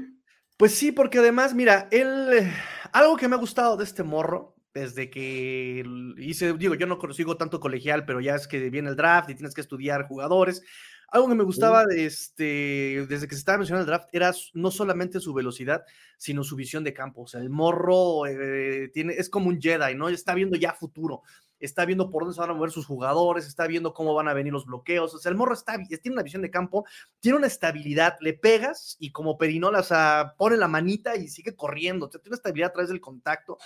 [0.57, 2.51] Pues sí, porque además, mira, él,
[2.93, 5.85] algo que me ha gustado de este morro, desde que
[6.19, 9.35] hice, digo, yo no consigo tanto colegial, pero ya es que viene el draft y
[9.35, 10.63] tienes que estudiar jugadores.
[11.11, 15.19] Algo que me gustaba este, desde que se estaba mencionando el draft era no solamente
[15.19, 15.85] su velocidad,
[16.17, 17.23] sino su visión de campo.
[17.23, 20.09] O sea, el morro eh, tiene, es como un Jedi, ¿no?
[20.09, 21.23] Está viendo ya futuro,
[21.59, 24.35] está viendo por dónde se van a mover sus jugadores, está viendo cómo van a
[24.35, 25.13] venir los bloqueos.
[25.15, 26.85] O sea, el morro está, tiene una visión de campo,
[27.19, 31.57] tiene una estabilidad, le pegas y como perinola, o sea, pone la manita y sigue
[31.57, 32.07] corriendo.
[32.07, 33.59] O sea, tiene una estabilidad a través del contacto.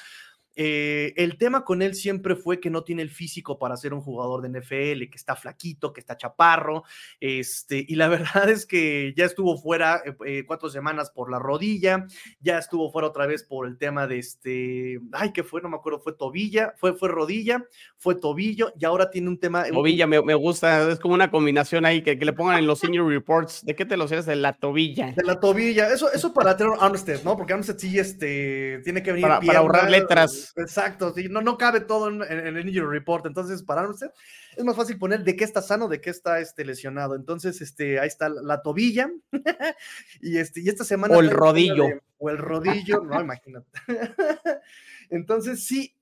[0.56, 4.00] Eh, el tema con él siempre fue que no tiene el físico para ser un
[4.00, 6.84] jugador de NFL, que está flaquito, que está chaparro,
[7.20, 8.08] este, y la
[8.44, 12.06] verdad es que ya estuvo fuera eh, eh, cuatro semanas por la rodilla,
[12.40, 15.60] ya estuvo fuera otra vez por el tema de este, ay, ¿qué fue?
[15.60, 17.64] No me acuerdo, fue tobilla, fue, fue rodilla,
[17.96, 19.64] fue tobillo, y ahora tiene un tema.
[19.64, 23.64] Tobilla, me, gusta, es como una combinación ahí que, le pongan en los senior reports,
[23.64, 24.26] ¿de qué te lo sabes?
[24.26, 25.12] De la tobilla.
[25.12, 27.36] De la tobilla, eso, eso para tener Armstead, ¿no?
[27.36, 29.26] Porque Armstead sí, este, tiene que venir.
[29.26, 30.43] Para, para ahorrar letras.
[30.57, 33.26] Exacto, no, no cabe todo en, el injury report.
[33.26, 34.11] Entonces, para usted
[34.57, 37.14] es más fácil poner de qué está sano, de qué está este, lesionado.
[37.14, 39.11] Entonces, este, ahí está la, tobilla.
[40.20, 41.16] y, este, y esta semana.
[41.16, 41.87] O el rodillo.
[42.18, 43.68] o el rodillo, no, imagínate.
[45.11, 45.94] Entonces, sí,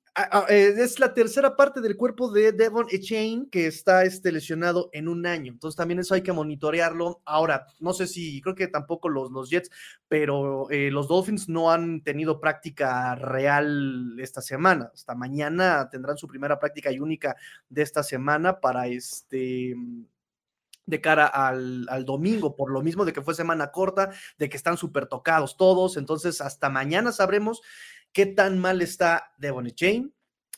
[0.48, 5.25] es la tercera parte del cuerpo de Devon Echain que está este, lesionado en un
[5.27, 5.53] año.
[5.53, 7.22] Entonces también eso hay que monitorearlo.
[7.25, 9.70] Ahora, no sé si, creo que tampoco los, los Jets,
[10.09, 14.90] pero eh, los Dolphins no han tenido práctica real esta semana.
[14.92, 17.35] Hasta mañana tendrán su primera práctica y única
[17.70, 19.75] de esta semana para este
[20.85, 24.57] de cara al, al, domingo, por lo mismo de que fue semana corta, de que
[24.57, 25.96] están súper tocados todos.
[25.96, 27.62] Entonces, hasta mañana sabremos
[28.12, 30.12] qué tan mal está Devon Chain,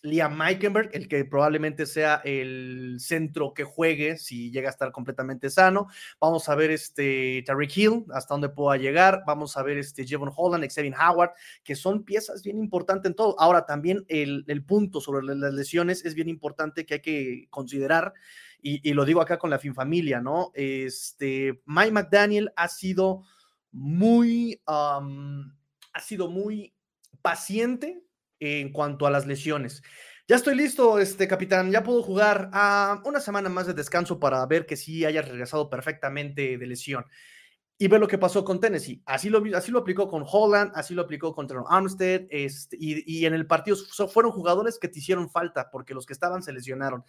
[0.05, 5.49] Liam Meikenberg, el que probablemente sea el centro que juegue si llega a estar completamente
[5.49, 5.87] sano.
[6.21, 9.23] Vamos a ver este Tariq Hill, hasta dónde pueda llegar.
[9.27, 11.31] Vamos a ver este Jevon Holland, Xavier Howard,
[11.63, 13.35] que son piezas bien importantes en todo.
[13.41, 18.13] Ahora, también el, el punto sobre las lesiones es bien importante que hay que considerar.
[18.67, 20.51] Y, lo digo acá con la fin familia, ¿no?
[20.55, 23.23] Este, Mike McDaniel ha sido
[23.73, 25.03] muy, ha
[26.01, 26.74] sido muy
[27.25, 28.05] paciente
[28.39, 29.83] en cuanto a las lesiones.
[30.29, 31.71] Ya estoy listo, este capitán.
[31.71, 35.71] Ya puedo jugar a una semana más de descanso para ver que sí haya regresado
[35.71, 37.07] perfectamente de lesión.
[37.79, 39.03] Y ver lo que pasó con Tennessee.
[39.07, 42.27] Así lo, así lo aplicó con Holland, así lo aplicó contra Armstead.
[42.29, 43.77] Este, y, y, en el partido
[44.09, 47.05] fueron jugadores que te hicieron falta porque los que estaban se lesionaron.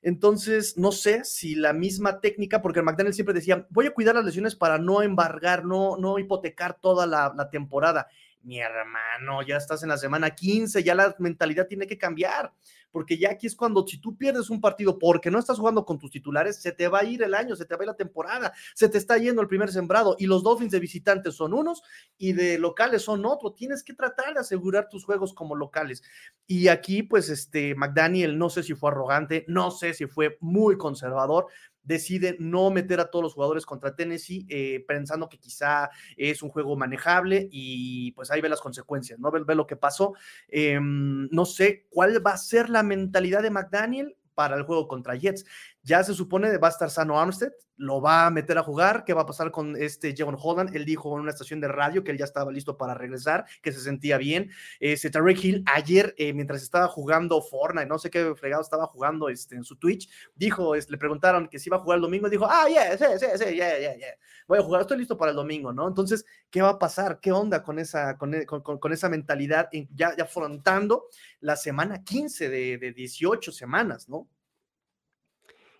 [0.00, 4.24] Entonces, no sé si la misma técnica, porque McDaniel siempre decía, voy a cuidar las
[4.24, 8.06] lesiones para no embargar, no, no hipotecar toda la, la temporada
[8.46, 12.52] mi hermano, ya estás en la semana 15, ya la mentalidad tiene que cambiar,
[12.96, 15.98] porque ya aquí es cuando si tú pierdes un partido porque no estás jugando con
[15.98, 17.94] tus titulares, se te va a ir el año, se te va a ir la
[17.94, 21.82] temporada, se te está yendo el primer sembrado y los Dolphins de visitantes son unos
[22.16, 23.54] y de locales son otros.
[23.54, 26.02] Tienes que tratar de asegurar tus juegos como locales.
[26.46, 30.78] Y aquí, pues, este McDaniel, no sé si fue arrogante, no sé si fue muy
[30.78, 31.48] conservador,
[31.86, 36.50] decide no meter a todos los jugadores contra Tennessee, eh, pensando que quizá es un
[36.50, 39.30] juego manejable y pues ahí ve las consecuencias, ¿no?
[39.30, 40.14] Ve, lo que pasó.
[40.48, 45.16] Em, no sé cuál va a ser la mentalidad de McDaniel para el juego contra
[45.16, 45.44] Jets.
[45.86, 49.04] Ya se supone va a estar sano Armstead, lo va a meter a jugar.
[49.04, 50.74] ¿Qué va a pasar con este Jevon Holland?
[50.74, 53.70] Él dijo en una estación de radio que él ya estaba listo para regresar, que
[53.70, 54.50] se sentía bien.
[54.80, 59.28] Ese Tarek Hill ayer, eh, mientras estaba jugando Fortnite, no sé qué fregado estaba jugando
[59.28, 62.48] este, en su Twitch, dijo, le preguntaron que si iba a jugar el domingo, dijo,
[62.50, 64.14] ah, yeah, sí, sí, yeah, yeah, yeah.
[64.48, 65.86] Voy a jugar, estoy listo para el domingo, ¿no?
[65.86, 67.20] Entonces, ¿qué va a pasar?
[67.20, 71.04] ¿Qué onda con esa, con, con, con esa mentalidad ya, ya afrontando
[71.38, 74.28] la semana 15 de, de 18 semanas, ¿no?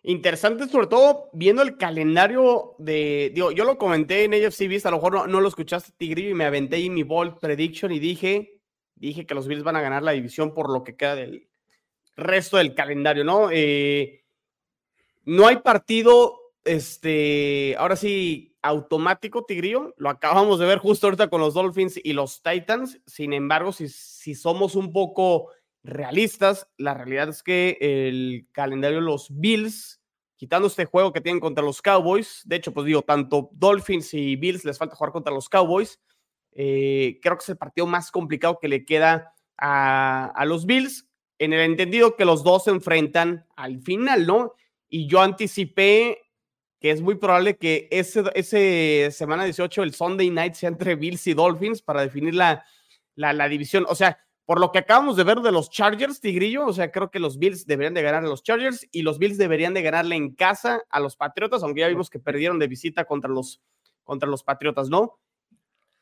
[0.08, 3.32] Interesante, sobre todo viendo el calendario de.
[3.34, 6.34] Digo, yo lo comenté en AFC Beast, a lo mejor no, lo escuchaste, Tigrillo, y
[6.34, 8.60] me aventé en mi bold prediction y dije,
[8.94, 11.48] dije que los Bills van a ganar la división por lo que queda del
[12.14, 13.48] resto del calendario, ¿no?
[13.50, 14.22] Eh,
[15.24, 19.92] no hay partido, este, ahora sí, automático, Tigrillo.
[19.96, 23.00] Lo acabamos de ver justo ahorita con los Dolphins y los Titans.
[23.06, 25.50] Sin embargo, si, si somos un poco
[25.86, 30.00] realistas, la realidad es que el calendario de los Bills,
[30.36, 34.36] quitando este juego que tienen contra los Cowboys, de hecho, pues digo, tanto Dolphins y
[34.36, 36.00] Bills les falta jugar contra los Cowboys,
[36.52, 41.52] eh, creo que es el partido más complicado que le queda a, los Bills, en
[41.52, 44.54] el entendido que los dos se enfrentan al final, ¿no?
[44.88, 46.22] Y yo anticipé
[46.80, 51.26] que es muy probable que ese, ese semana 18, el Sunday night, sea entre Bills
[51.26, 52.64] y Dolphins para definir la,
[53.14, 53.86] la, la división.
[53.88, 57.10] O sea, por lo que acabamos de ver de los Chargers, Tigrillo, o sea, creo
[57.10, 60.14] que los Bills deberían de ganar a los Chargers y los Bills deberían de ganarle
[60.14, 63.60] en casa a los Patriotas, aunque ya vimos que perdieron de visita contra los,
[64.04, 65.18] contra los Patriotas, ¿no?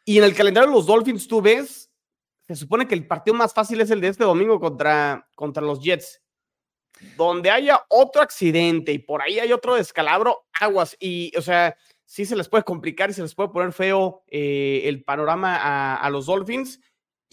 [0.05, 1.91] Y en el calendario de los Dolphins, tú ves,
[2.47, 5.81] se supone que el partido más fácil es el de este domingo contra, contra los
[5.81, 6.21] Jets.
[7.17, 10.97] Donde haya otro accidente y por ahí hay otro descalabro, aguas.
[11.01, 14.83] Y, o sea, sí se les puede complicar y se les puede poner feo eh,
[14.85, 16.79] el panorama a, a los Dolphins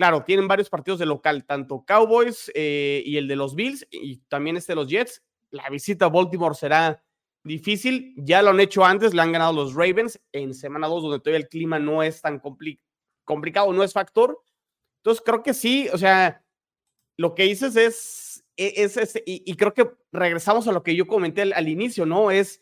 [0.01, 4.17] Claro, tienen varios partidos de local, tanto Cowboys eh, y el de los Bills y
[4.29, 5.21] también este de los Jets.
[5.51, 7.03] La visita a Baltimore será
[7.43, 8.15] difícil.
[8.17, 11.37] Ya lo han hecho antes, le han ganado los Ravens en semana 2, donde todavía
[11.37, 14.41] el clima no es tan complicado, no es factor.
[15.01, 16.43] Entonces creo que sí, o sea,
[17.15, 21.43] lo que dices es, e, es, y, creo que regresamos a lo que yo comenté
[21.43, 22.31] al inicio, ¿no?
[22.31, 22.59] Es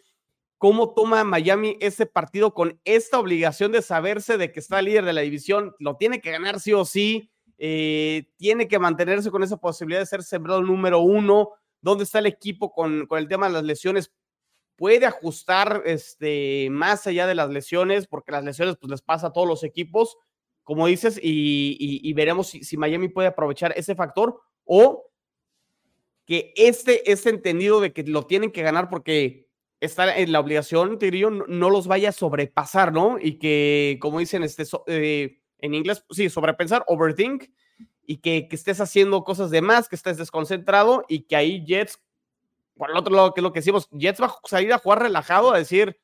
[0.59, 5.13] cómo toma Miami ese partido con esta obligación de saberse de que está líder de
[5.13, 9.57] la división, lo tiene que ganar sí o sí, eh, tiene que mantenerse con esa
[9.57, 13.53] posibilidad de ser sembrado número uno, dónde está el equipo con, con, el tema de
[13.53, 14.11] las lesiones,
[14.75, 19.33] puede ajustar este, más allá de las lesiones, porque las lesiones pues, les pasa a
[19.33, 20.17] todos los equipos,
[20.63, 25.05] como dices, y, veremos si, si Miami puede aprovechar ese factor o
[26.25, 29.48] que este, este entendido de que lo tienen que ganar porque
[29.79, 33.17] está en la obligación, Tigrillo, no, no, los vaya a sobrepasar, ¿no?
[33.19, 37.45] Y que, como dicen este, eh, en inglés, sí, sobrepensar, overthink,
[38.05, 42.01] y que, que, estés haciendo cosas de más, que estés desconcentrado y que ahí Jets,
[42.75, 45.03] por el otro lado, que es lo que decimos, Jets va a salir a jugar
[45.03, 45.99] relajado, a decir,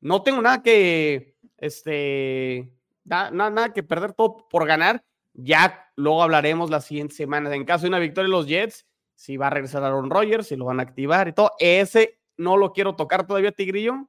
[0.00, 2.72] no tengo nada que, este,
[3.04, 5.04] nada, nada que perder todo por ganar.
[5.34, 7.54] Ya luego hablaremos la siguiente semana.
[7.54, 10.56] En caso de una victoria de los Jets, si va a regresar Aaron Rodgers, si
[10.56, 11.52] lo van a activar y todo.
[11.58, 14.08] Ese no lo quiero tocar todavía, Tigrillo,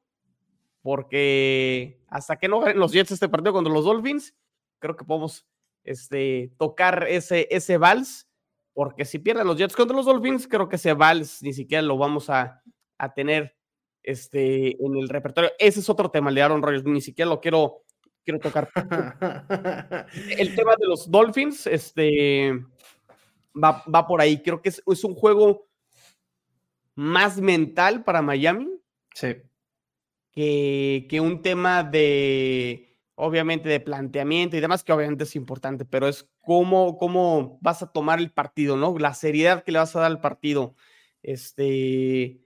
[0.81, 4.35] porque hasta que no ganen los Jets este partido contra los Dolphins,
[4.79, 5.45] creo que podemos
[5.83, 8.27] este, tocar ese, ese vals,
[8.73, 11.97] porque si pierden los Jets contra los Dolphins, creo que ese vals ni siquiera lo
[11.97, 12.61] vamos a,
[12.97, 13.55] a tener
[14.03, 15.51] este, en el repertorio.
[15.57, 17.83] Ese es otro tema, el de Aaron Rodgers, ni siquiera lo quiero,
[18.23, 18.69] quiero tocar.
[20.37, 22.51] el tema de los Dolphins, este,
[23.61, 24.41] va, va por ahí.
[24.41, 25.67] Creo que es, es, un juego
[26.95, 28.69] más mental para Miami.
[29.13, 29.35] Sí.
[30.31, 36.07] Que, que un tema de, obviamente, de planteamiento y demás, que obviamente es importante, pero
[36.07, 38.97] es cómo, cómo vas a tomar el partido, ¿no?
[38.97, 40.75] La seriedad que le vas a dar al partido.
[41.21, 42.41] Este,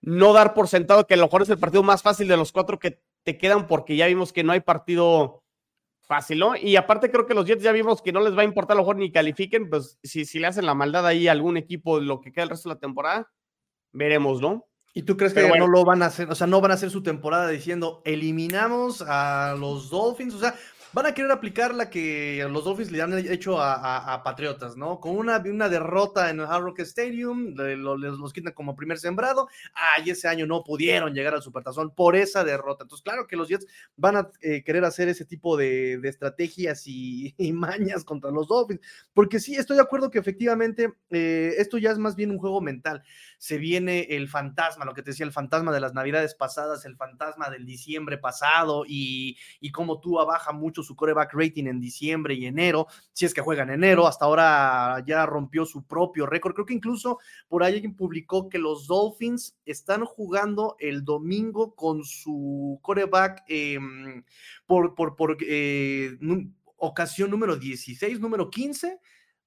[0.00, 2.52] no dar por sentado que a lo mejor es el partido más fácil de los
[2.52, 5.44] cuatro que te quedan, porque ya vimos que no hay partido
[6.02, 6.56] fácil, ¿no?
[6.56, 8.76] Y aparte creo que los Jets ya vimos que no les va a importar a
[8.76, 12.00] lo mejor ni califiquen, pues si, si le hacen la maldad ahí a algún equipo
[12.00, 13.30] lo que queda el resto de la temporada,
[13.92, 14.66] veremos, ¿no?
[14.94, 16.28] ¿Y tú crees que bueno, no lo van a hacer?
[16.30, 20.34] O sea, no van a hacer su temporada diciendo eliminamos a los Dolphins.
[20.34, 20.54] O sea,
[20.92, 25.00] van a querer aplicar la que los Dolphins le han hecho a, Patriotas, ¿no?
[25.00, 29.48] Con una, una derrota en el Hard Rock Stadium, les los quitan como primer sembrado.
[29.74, 32.84] Ah, y ese año no pudieron llegar al Supertazón por esa derrota.
[32.84, 37.34] Entonces, claro que los Jets van a eh, querer hacer ese tipo de, estrategias y,
[37.52, 38.80] mañas contra los Dolphins,
[39.14, 42.60] porque sí, estoy de acuerdo que efectivamente eh, esto ya es más bien un juego
[42.60, 43.02] mental.
[43.38, 46.96] Se viene el fantasma, lo que te decía, el fantasma de las navidades pasadas, el
[46.96, 52.34] fantasma del diciembre pasado y, y cómo tú baja mucho su coreback rating en diciembre
[52.34, 56.54] y enero, si es que juega en enero, hasta ahora ya rompió su propio récord.
[56.54, 62.04] Creo que incluso por ahí alguien publicó que los Dolphins están jugando el domingo con
[62.04, 64.24] su coreback em,
[64.66, 66.16] por, por, por eh,
[66.76, 68.98] ocasión número 16, número 15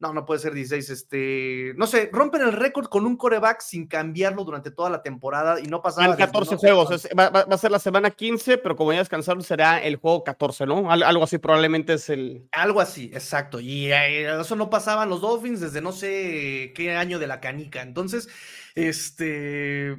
[0.01, 0.89] no, no puede ser 16.
[0.89, 5.59] Este, no sé, rompen el récord con un coreback sin cambiarlo durante toda la temporada
[5.59, 6.17] y no pasaba.
[6.17, 10.23] 14 juegos, va, a ser la semana 15, pero como ya descansaron, será el juego
[10.23, 10.91] 14, ¿no?
[10.91, 12.47] algo así probablemente es el.
[12.51, 13.59] Algo así, exacto.
[13.59, 17.81] Y eh, eso no pasaba los Dolphins desde no sé qué año de la canica.
[17.81, 18.27] Entonces,
[18.75, 19.97] este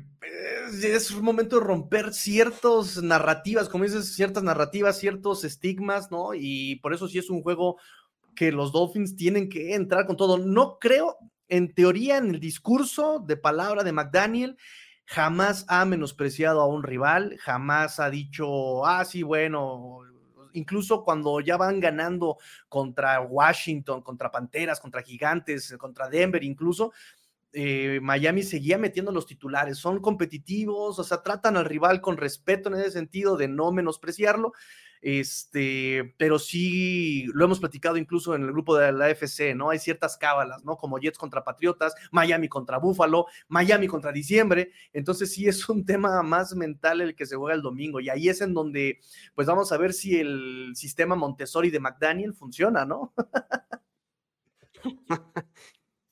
[0.83, 6.31] es un momento de romper ciertas narrativas, como dices, ciertas narrativas, ciertos estigmas, ¿no?
[6.35, 7.79] Y por eso sí es un juego
[8.35, 10.39] que los Dolphins tienen que entrar con todo.
[10.39, 11.17] No creo,
[11.49, 14.57] en teoría, en el discurso de palabra de McDaniel,
[15.05, 20.01] jamás ha menospreciado a un rival, jamás ha dicho, ah, sí, bueno,
[20.55, 26.93] incluso cuando ya van ganando contra Washington, contra Panteras, contra Gigantes, contra Denver, incluso.
[27.55, 32.71] Eh, Miami seguía metiendo los titulares, son competitivos, o sea, tratan al rival con respeto
[32.71, 34.55] en ese sentido de no menospreciarlo,
[35.03, 39.71] este, pero sí lo hemos platicado incluso en el grupo de la FC, ¿no?
[39.71, 40.77] Hay ciertas cábalas, ¿no?
[40.77, 46.23] Como Jets contra Patriotas, Miami contra Buffalo, Miami contra diciembre, entonces sí es un tema
[46.23, 49.01] más mental el que se juega el domingo y ahí es en donde
[49.35, 53.13] pues vamos a ver si el sistema Montessori de McDaniel funciona, ¿no?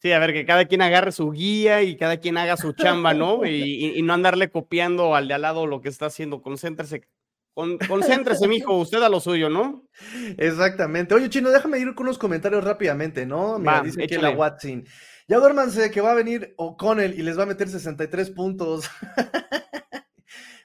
[0.03, 3.13] Sí, a ver, que cada quien agarre su guía y cada quien haga su chamba,
[3.13, 3.45] ¿no?
[3.45, 6.41] Y, y, no andarle copiando al de al lado lo que está haciendo.
[6.41, 7.07] Concéntrese
[7.55, 9.85] con, concéntrese, mijo, usted a lo suyo, ¿no?
[10.37, 11.15] Exactamente.
[11.15, 13.59] Oye, Chino, déjame ir con unos comentarios rápidamente, ¿no?
[13.59, 14.85] Mira, dice que la Watson.
[15.29, 18.91] Ya duérmanse que va a venir O'Connell y les va a meter 63 puntos.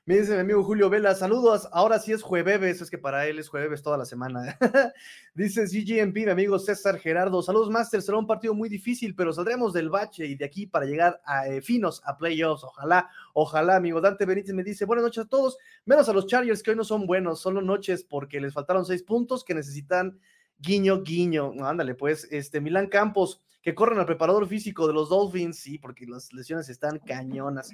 [0.08, 3.40] Me dice mi amigo Julio Vela, saludos, ahora sí es jueves, es que para él
[3.40, 4.56] es jueves toda la semana.
[5.34, 9.74] dice CGMP, mi amigo César Gerardo, saludos Master, será un partido muy difícil, pero saldremos
[9.74, 14.00] del bache y de aquí para llegar a eh, finos a playoffs, ojalá, ojalá, amigo.
[14.00, 16.84] Dante Benítez me dice, buenas noches a todos, menos a los Chargers que hoy no
[16.84, 20.20] son buenos, solo noches porque les faltaron seis puntos que necesitan
[20.60, 21.52] guiño, guiño.
[21.66, 26.06] ándale, pues, este, Milán Campos, que corren al preparador físico de los Dolphins, sí, porque
[26.06, 27.72] las lesiones están cañonas.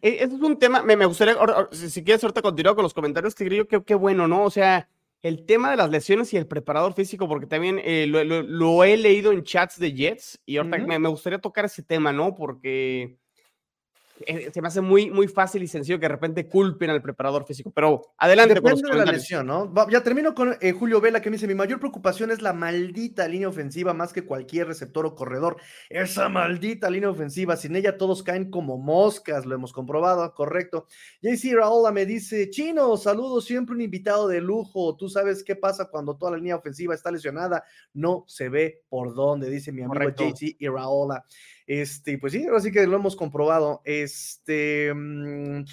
[0.00, 1.34] E, Eso es un tema, me, gustaría,
[1.72, 4.44] si quieres ahorita continuar con los comentarios, Tigrillo, qué, qué bueno, ¿no?
[4.44, 4.88] O sea,
[5.20, 9.32] el tema de las lesiones y el preparador físico, porque también eh, lo, he leído
[9.32, 12.36] en chats de Jets y ahorita me, me, gustaría tocar ese tema, ¿no?
[12.36, 13.18] Porque
[14.26, 17.70] se me hace muy, muy fácil y sencillo que de repente culpen al preparador físico.
[17.74, 19.72] Pero adelante Depende con de la lesión, ¿no?
[19.90, 23.28] Ya termino con eh, Julio Vela que me dice: Mi mayor preocupación es la maldita
[23.28, 25.56] línea ofensiva más que cualquier receptor o corredor.
[25.88, 30.86] Esa maldita línea ofensiva, sin ella todos caen como moscas, lo hemos comprobado, correcto.
[31.20, 34.96] JC Raola me dice: Chino, saludos, siempre un invitado de lujo.
[34.96, 37.64] Tú sabes qué pasa cuando toda la línea ofensiva está lesionada.
[37.92, 41.24] No se ve por dónde, dice mi amigo JC Raola.
[41.66, 43.82] Este, pues sí, así que lo hemos comprobado.
[43.84, 45.64] Este, mm,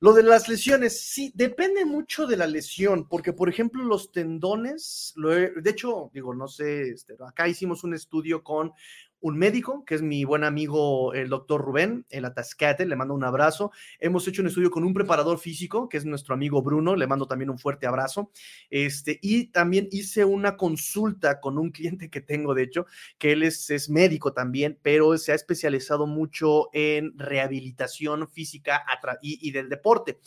[0.00, 5.14] lo de las lesiones, sí, depende mucho de la lesión, porque por ejemplo los tendones,
[5.16, 8.72] de hecho, digo, no sé, este, acá hicimos un estudio con
[9.20, 13.24] un médico, que es mi buen amigo el doctor Rubén, el Atascate, le mando un
[13.24, 13.72] abrazo.
[13.98, 17.26] Hemos hecho un estudio con un preparador físico, que es nuestro amigo Bruno, le mando
[17.26, 18.30] también un fuerte abrazo.
[18.70, 22.86] Este, y también hice una consulta con un cliente que tengo, de hecho,
[23.18, 28.84] que él es, es médico también, pero se ha especializado mucho en rehabilitación física
[29.22, 30.18] y, y del deporte.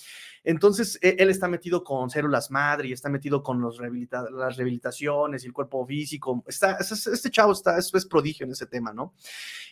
[0.44, 5.44] Entonces, e, él está metido con células madre y está metido con los las rehabilitaciones
[5.44, 6.44] y el cuerpo físico.
[6.48, 9.14] Está, este chavo está, es, prodigio en ese tema, ¿no?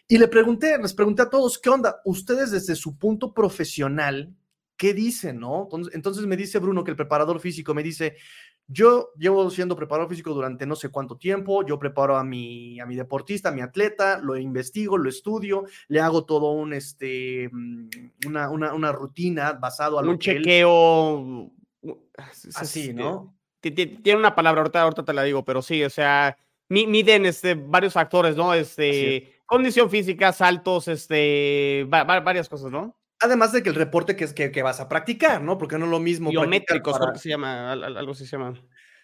[0.08, 2.02] Y le pregunté, les pregunté a todos, ¿qué onda?
[2.06, 4.36] Ustedes desde su punto profesional,
[4.78, 5.68] ¿qué dicen, no?
[5.92, 8.16] Entonces me dice Bruno, que el preparador físico me dice,
[8.72, 12.86] yo llevo siendo preparador físico durante no sé cuánto tiempo, yo preparo a mi, a
[12.86, 17.90] mi deportista, a mi atleta, lo investigo, lo estudio, le hago todo un, este, mm,
[18.28, 21.52] una, una, una rutina basado a lo un chequeo
[22.54, 23.36] así, ¿no?
[23.60, 26.38] Tiene una palabra, ahorita, ahorita te la digo, pero sí, o sea,
[26.70, 28.54] miden este, varios factores, ¿no?
[28.54, 32.99] Este, condición física, saltos, este, varias cosas, ¿no?
[33.22, 35.58] Además de que el reporte que, es, que, vas a practicar, ¿no?
[35.58, 36.30] Porque no es lo mismo.
[36.30, 37.16] Biométricos, para...
[37.16, 38.54] se llama, algo así se llama.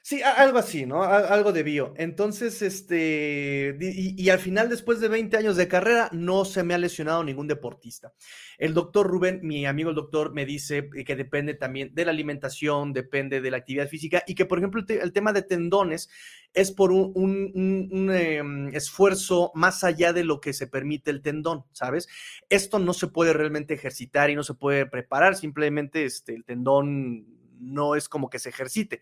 [0.07, 1.01] Sí, algo así, ¿no?
[1.01, 1.95] Algo de bio.
[1.97, 6.77] Entonces, este, y, al final, después de 20 años de carrera, no se me ha
[6.77, 8.13] lesionado ningún deportista.
[8.59, 12.93] El doctor Rubén, mi amigo el doctor, me dice que depende también de la alimentación,
[12.93, 16.07] depende de la actividad física y que, por ejemplo, el, tema de tendones
[16.53, 22.07] es por un, em, esfuerzo más allá de lo que se permite el tendón, ¿sabes?
[22.47, 27.25] Esto no se puede realmente ejercitar y no se puede preparar, simplemente este, el tendón
[27.59, 29.01] no es como que se ejercite.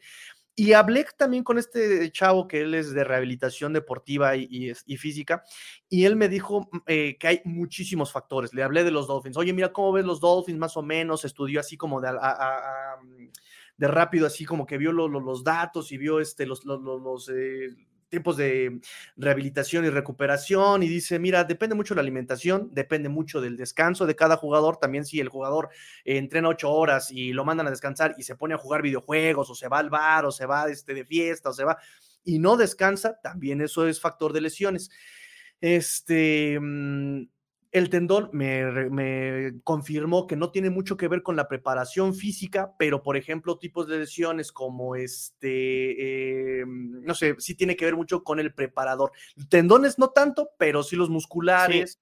[0.56, 5.44] Y hablé también con este chavo que él es de rehabilitación deportiva y, física,
[5.90, 8.54] y él me dijo mm, eh, que hay muchísimos factores.
[8.54, 9.38] Le hablé de los Dolphins.
[9.38, 11.26] Oye, mira cómo ves los Dolphins más o menos.
[11.26, 13.30] Estudió así como de, mm,
[13.78, 17.70] de rápido, así como que vio los datos y vio este, los, los, eh,
[18.14, 18.80] tiempos de
[19.18, 24.06] rehabilitación y recuperación y dice, mira, depende mucho de la alimentación, depende mucho del descanso
[24.06, 25.70] de cada jugador, también si el jugador
[26.06, 29.56] entrena ocho horas y lo mandan a descansar y se pone a jugar videojuegos o
[29.56, 31.80] se va al bar o se va este, de fiesta o se va
[32.24, 34.92] y no descansa, también eso es factor de lesiones.
[35.60, 37.24] Este, mm,
[37.74, 43.02] el tendón me, confirmó que no tiene mucho que ver con la preparación física, pero
[43.02, 48.24] por ejemplo, tipos de lesiones como este, eh, no sé, sí tiene que ver mucho
[48.24, 49.12] con el preparador.
[49.50, 52.00] Tendones no tanto, pero sí los musculares.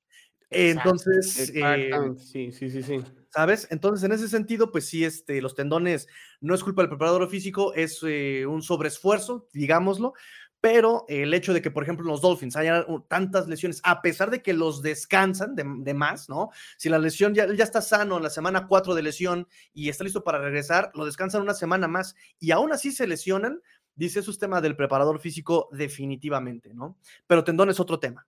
[0.49, 2.99] Entonces, eh, sí, sí, sí, sí.
[3.29, 3.69] ¿Sabes?
[3.71, 6.09] Entonces, en ese sentido, pues sí, este, los tendones
[6.41, 10.13] no es culpa del preparador físico, es eh, un sobreesfuerzo, digámoslo,
[10.61, 14.43] pero el hecho de que, por ejemplo, los Dolphins haya tantas lesiones, a pesar de
[14.43, 16.51] que los descansan de, más, ¿no?
[16.77, 20.03] Si la lesión ya, ya, está sano en la semana 4 de lesión y está
[20.03, 23.59] listo para regresar, lo descansan una semana más y aún así se lesionan,
[23.95, 26.95] dice eso es tema del preparador físico definitivamente, ¿no?
[27.25, 28.27] Pero tendón es otro tema.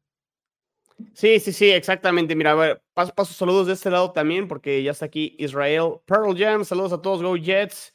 [1.13, 2.35] Sí, sí, sí, exactamente.
[2.35, 5.99] Mira, a ver, paso, paso saludos de este lado también, porque ya está aquí Israel
[6.05, 6.65] Pearl Jam.
[6.65, 7.92] Saludos a todos, Go Jets.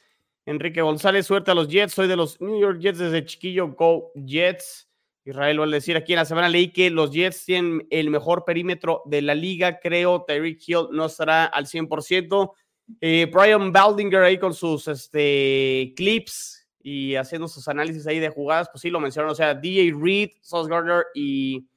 [0.49, 1.93] Enrique González, suerte a los Jets.
[1.93, 3.67] Soy de los New York Jets desde chiquillo.
[3.67, 4.89] Go Jets.
[5.23, 8.45] Israel, va a decir aquí en la semana leí que los Jets tienen el mejor
[8.45, 9.79] perímetro de la liga.
[9.79, 12.51] Creo Tyreek Hill no estará al 100%.
[12.99, 18.69] Eh, Brian Baldinger ahí con sus este, clips y haciendo sus análisis ahí de jugadas,
[18.71, 19.33] pues sí lo mencionaron.
[19.33, 21.67] O sea, DJ Reed, Sauce Gardner y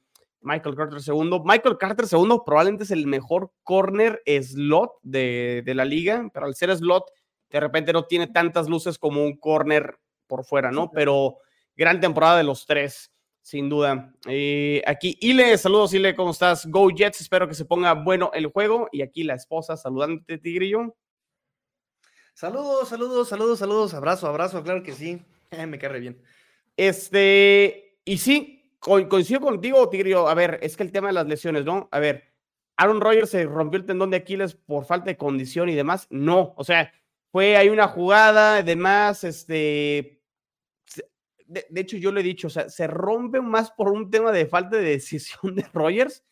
[0.41, 1.43] Michael Carter segundo.
[1.45, 6.55] Michael Carter segundo probablemente es el mejor corner slot de, de la liga, pero al
[6.55, 7.03] ser slot
[7.53, 10.89] de repente no tiene tantas luces como un corner por fuera, ¿no?
[10.91, 11.37] Pero
[11.75, 14.11] gran temporada de los tres, sin duda.
[14.27, 16.65] Eh, aquí, Ile, saludos, Ile, ¿cómo estás?
[16.65, 18.89] Go Jets, espero que se ponga bueno el juego.
[18.91, 20.95] Y aquí la esposa saludándote, Tigrillo.
[22.33, 25.21] Saludos, saludos, saludos, saludos, abrazo, abrazo, claro que sí.
[25.67, 26.19] Me cae bien.
[26.75, 30.27] Este, y sí, coincido contigo, Tigrillo.
[30.27, 31.87] A ver, es que el tema de las lesiones, ¿no?
[31.91, 32.33] A ver,
[32.77, 36.07] Aaron Rodgers se rompió el tendón de Aquiles por falta de condición y demás.
[36.09, 36.91] No, o sea,
[37.33, 40.21] fue hay una jugada, además, este,
[41.47, 44.45] de, hecho yo le he dicho, o sea, se rompe más por un tema de
[44.45, 46.23] falta de decisión de Rogers,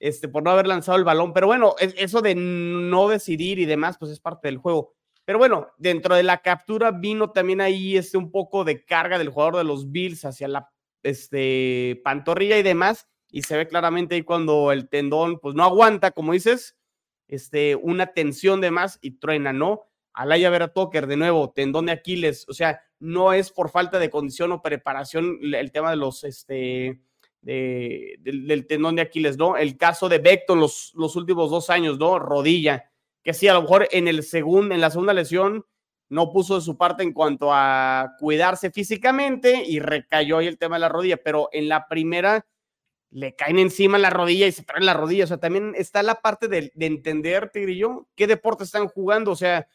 [0.00, 3.98] este, por no haber lanzado el balón, pero bueno, eso de no decidir y demás,
[3.98, 4.94] pues es parte del juego.
[5.26, 9.28] Pero bueno, dentro de la captura vino también ahí este, un poco de carga del
[9.28, 10.70] jugador de los Bills hacia la
[11.02, 16.12] este, pantorrilla y demás, y se ve claramente ahí cuando el tendón pues no aguanta,
[16.12, 16.78] como dices,
[17.28, 19.82] este, una tensión de más y truena, ¿no?
[20.16, 24.10] Alaya Vera Tucker, de nuevo, tendón de Aquiles, o sea, no es por falta de
[24.10, 27.00] condición o preparación el tema de los, este,
[27.42, 29.58] del, tendón de Aquiles, ¿no?
[29.58, 32.18] El caso de Beckton los, los últimos dos años, ¿no?
[32.18, 32.90] Rodilla,
[33.22, 35.66] que sí, a lo mejor en, el segundo, en la segunda lesión
[36.08, 40.76] no puso de su parte en cuanto a cuidarse físicamente y recayó ahí el tema
[40.76, 42.46] de la rodilla, pero en la primera
[43.10, 45.24] le caen encima la rodilla y se traen la rodilla.
[45.24, 49.32] O sea, también está la parte de, de entender, Tigrillo, qué deporte están jugando.
[49.32, 49.66] O sea,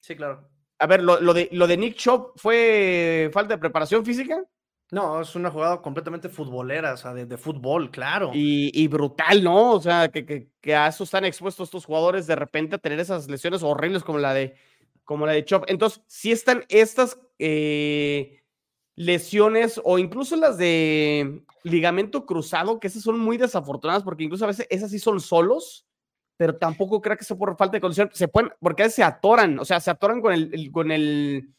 [0.00, 0.48] sí, claro.
[0.78, 4.44] A ver, lo, de, lo de Nick Chop fue falta de preparación física.
[4.90, 8.30] No, es una jugada completamente futbolera, o sea, de, fútbol, claro.
[8.32, 9.72] Y, brutal, ¿no?
[9.72, 13.62] O sea, que, a eso están expuestos estos jugadores de repente a tener esas lesiones
[13.62, 14.54] horribles como la de,
[15.04, 15.64] como la de Chop.
[15.66, 18.42] Entonces, si están estas eh,
[18.94, 24.48] lesiones o incluso las de ligamento cruzado, que esas son muy desafortunadas porque incluso a
[24.48, 25.86] veces esas sí son solos,
[26.38, 28.08] pero tampoco creo que sea por falta de condición.
[28.14, 31.52] Se pueden, porque a veces se atoran, o sea, se atoran con el, con el,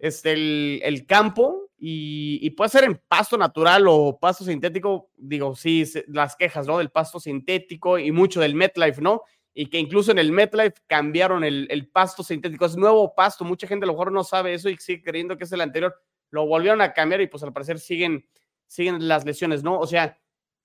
[0.00, 6.34] este, el campo y, puede ser en pasto natural o pasto sintético, digo, sí, las
[6.34, 6.78] quejas, ¿no?
[6.78, 9.22] Del pasto sintético y mucho del MetLife, ¿no?
[9.54, 13.84] Y que incluso en el MetLife cambiaron el, pasto sintético, es nuevo pasto, mucha gente
[13.84, 15.94] a lo mejor no sabe eso y sigue creyendo que es el anterior,
[16.30, 18.26] lo volvieron a cambiar y pues al parecer siguen,
[18.66, 19.78] siguen las lesiones, ¿no?
[19.78, 20.19] O sea,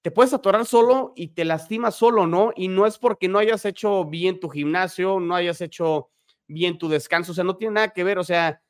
[0.06, 2.52] te puedes atorar solo y te lastimas solo, ¿no?
[2.56, 6.12] Y no es porque no hayas hecho bien tu gimnasio, no hayas hecho
[6.46, 8.62] bien tu descanso, o sea, no tiene nada que ver, o sea,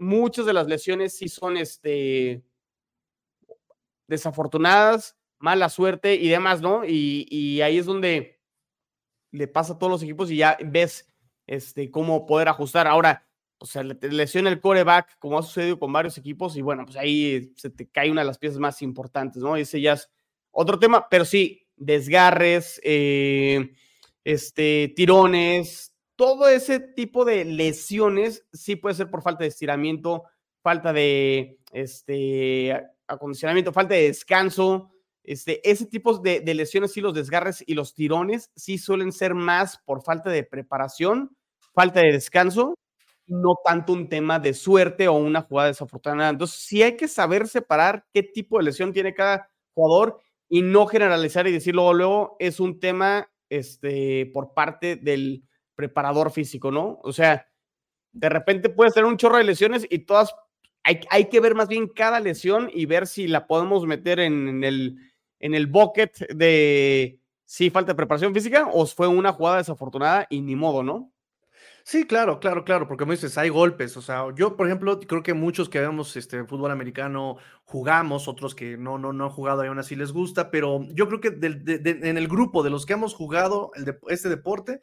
[0.00, 2.42] muchas de las lesiones sí son este,
[4.08, 6.84] desafortunadas, mala suerte y demás, ¿no?
[6.84, 8.40] Y, ahí es donde
[9.30, 11.08] le pasa a todos los equipos y ya ves
[11.46, 12.88] este, cómo poder ajustar.
[12.88, 16.84] Ahora, o sea, le lesiona el coreback, como ha sucedido con varios equipos, y bueno,
[16.84, 19.54] pues ahí se te cae una de las piezas más importantes, ¿no?
[19.54, 20.10] Ese ya es
[20.54, 23.72] otro tema, pero sí, desgarres, eh,
[24.24, 30.24] este, tirones, todo ese tipo de lesiones sí puede ser por falta de estiramiento,
[30.62, 32.72] falta de este,
[33.06, 34.90] acondicionamiento, falta de descanso.
[35.22, 39.78] Este, ese tipo de, lesiones, sí, los desgarres y los tirones, sí suelen ser más
[39.78, 41.36] por falta de preparación,
[41.72, 42.74] falta de descanso,
[43.26, 46.30] no tanto un tema de suerte o una jugada desafortunada.
[46.30, 50.86] Entonces, sí hay que saber separar qué tipo de lesión tiene cada jugador y no
[50.86, 57.00] generalizar y decirlo luego, es un tema este, por parte del, preparador físico, ¿no?
[57.02, 57.46] O sea,
[58.12, 60.34] de repente puedes tener un chorro de lesiones y todas,
[60.82, 64.62] hay, hay que ver más bien cada lesión y ver si la podemos meter en,
[64.64, 64.98] el,
[65.40, 70.56] en el bucket de si falta preparación física o fue una jugada desafortunada y ni
[70.56, 71.12] modo, ¿no?
[71.86, 73.94] Sí, claro, claro, claro, porque como dices, hay golpes.
[73.98, 78.54] O sea, yo, por ejemplo, creo que muchos que vemos este fútbol americano jugamos, otros
[78.54, 81.28] que no, no, no han jugado y aún así les gusta, pero yo creo que
[81.38, 83.70] en el grupo de los que hemos jugado
[84.08, 84.80] este deporte,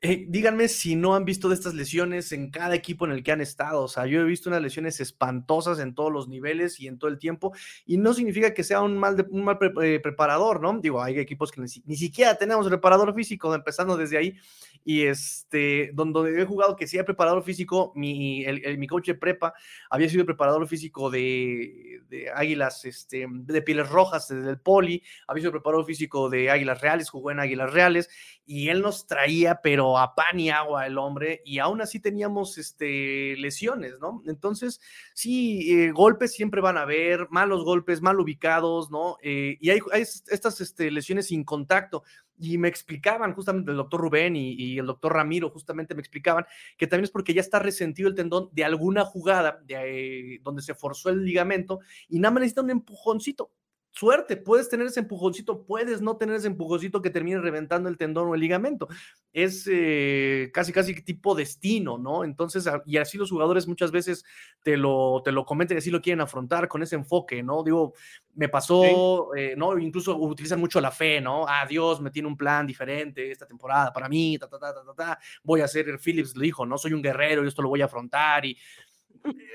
[0.00, 3.32] eh, díganme si no han visto de estas lesiones en cada equipo en el que
[3.32, 3.82] han estado.
[3.82, 7.10] O sea, yo he visto unas lesiones espantosas en todos los niveles y en todo
[7.10, 7.52] el tiempo.
[7.84, 10.78] Y no significa que sea un mal, de, un mal eh, preparador, ¿no?
[10.80, 14.36] Digo, hay equipos que ni, siquiera tenemos preparador físico, empezando desde ahí.
[14.84, 19.52] Y este, donde he jugado que sea preparador físico, mi, el, mi coach de prepa
[19.90, 25.42] había sido preparador físico de, de Águilas, este, de Pieles Rojas, desde el Poli, había
[25.42, 28.08] sido preparador físico de Águilas Reales, jugó en Águilas Reales
[28.46, 32.58] y él nos traía, pero a pan y agua el hombre, y aún así teníamos
[32.58, 34.22] este, lesiones, ¿no?
[34.26, 34.80] Entonces,
[35.14, 39.16] sí, eh, golpes siempre van a haber, malos golpes, mal ubicados, ¿no?
[39.22, 42.02] Eh, y hay, estas este, lesiones sin contacto.
[42.40, 46.44] Y me explicaban justamente el doctor Rubén y, el doctor Ramiro, justamente me explicaban
[46.76, 50.62] que también es porque ya está resentido el tendón de alguna jugada de, eh, donde
[50.62, 53.50] se forzó el ligamento y nada más necesita un empujoncito
[53.90, 58.28] suerte, puedes tener ese empujoncito, puedes no tener ese empujoncito que termine reventando el tendón
[58.28, 58.88] o el ligamento.
[59.32, 62.24] Es eh, casi, casi tipo destino, ¿no?
[62.24, 64.24] Entonces, y así los jugadores muchas veces
[64.62, 67.62] te lo, te lo comentan y así lo quieren afrontar con ese enfoque, ¿no?
[67.62, 67.94] Digo,
[68.34, 69.76] me pasó, eh, ¿no?
[69.78, 71.44] Incluso utilizan mucho la fe, ¿no?
[71.48, 74.94] Ah, Dios me tiene un plan diferente esta temporada para mí, ta, ta, ta, ta,
[74.96, 76.78] ta, voy a ser, Phillips lo dijo, ¿no?
[76.78, 78.56] Soy un guerrero y esto lo voy a afrontar y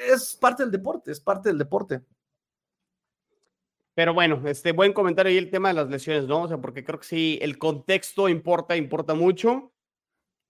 [0.09, 2.01] es parte del deporte, es parte del deporte.
[3.95, 6.43] Pero bueno, este buen comentario ahí el tema de las lesiones, ¿no?
[6.43, 9.71] O sea, porque creo que sí, el contexto importa, importa mucho.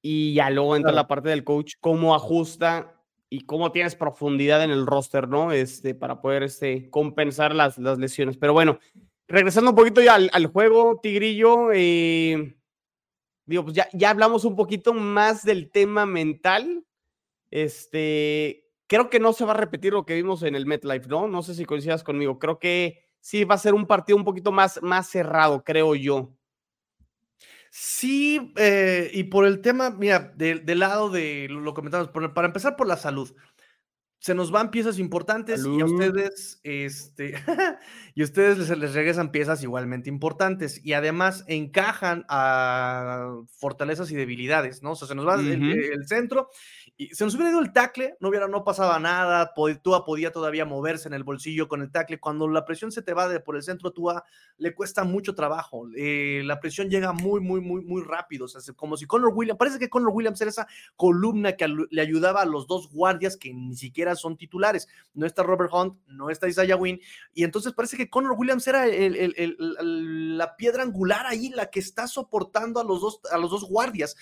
[0.02, 4.72] Y ya luego entra la parte del coach, cómo ajusta y cómo tienes profundidad en
[4.72, 5.52] el roster, ¿no?
[5.52, 8.38] Este, para poder este, compensar las, las lesiones.
[8.38, 8.80] Pero bueno,
[9.28, 12.56] regresando un poquito ya al, al juego, Tigrillo, eh,
[13.46, 16.86] digo, pues ya, ya hablamos un poquito más del tema mental.
[17.50, 21.28] Este, creo que no se va a repetir lo que vimos en el MetLife, ¿no?
[21.28, 22.40] No sé si coincidas conmigo.
[22.40, 26.36] Creo que sí va a ser un partido un poquito más, más cerrado, creo yo.
[27.72, 32.86] Sí, eh, y por el tema, mira, del lado de lo comentamos, para empezar por
[32.86, 33.34] la salud.
[34.20, 37.34] Se nos van piezas importantes y a ustedes, este,
[38.16, 44.84] y ustedes les, les, regresan piezas igualmente importantes y además encajan a fortalezas y debilidades,
[44.84, 44.92] ¿no?
[44.92, 46.50] O sea, se nos va el, el, centro
[46.96, 50.64] Y se nos hubiera ido el tackle, no hubiera, no pasaba nada, Tua podía todavía
[50.64, 52.20] moverse en el bolsillo con el tackle.
[52.20, 54.24] Cuando la presión se te va de por el centro, Tua
[54.58, 55.88] le cuesta mucho trabajo.
[55.96, 58.46] Eh, la presión llega muy, muy, muy, muy rápido.
[58.46, 62.02] O sea, como si Connor Williams, parece que Connor Williams era esa columna que le
[62.02, 64.88] ayudaba a los dos guardias que ni siquiera son titulares.
[65.16, 67.00] No está Robert Hunt, no está Isaiah Wynn.
[67.34, 72.80] Y entonces parece que Connor Williams era la piedra angular ahí, la que está soportando
[72.80, 74.16] a los dos, a los dos guardias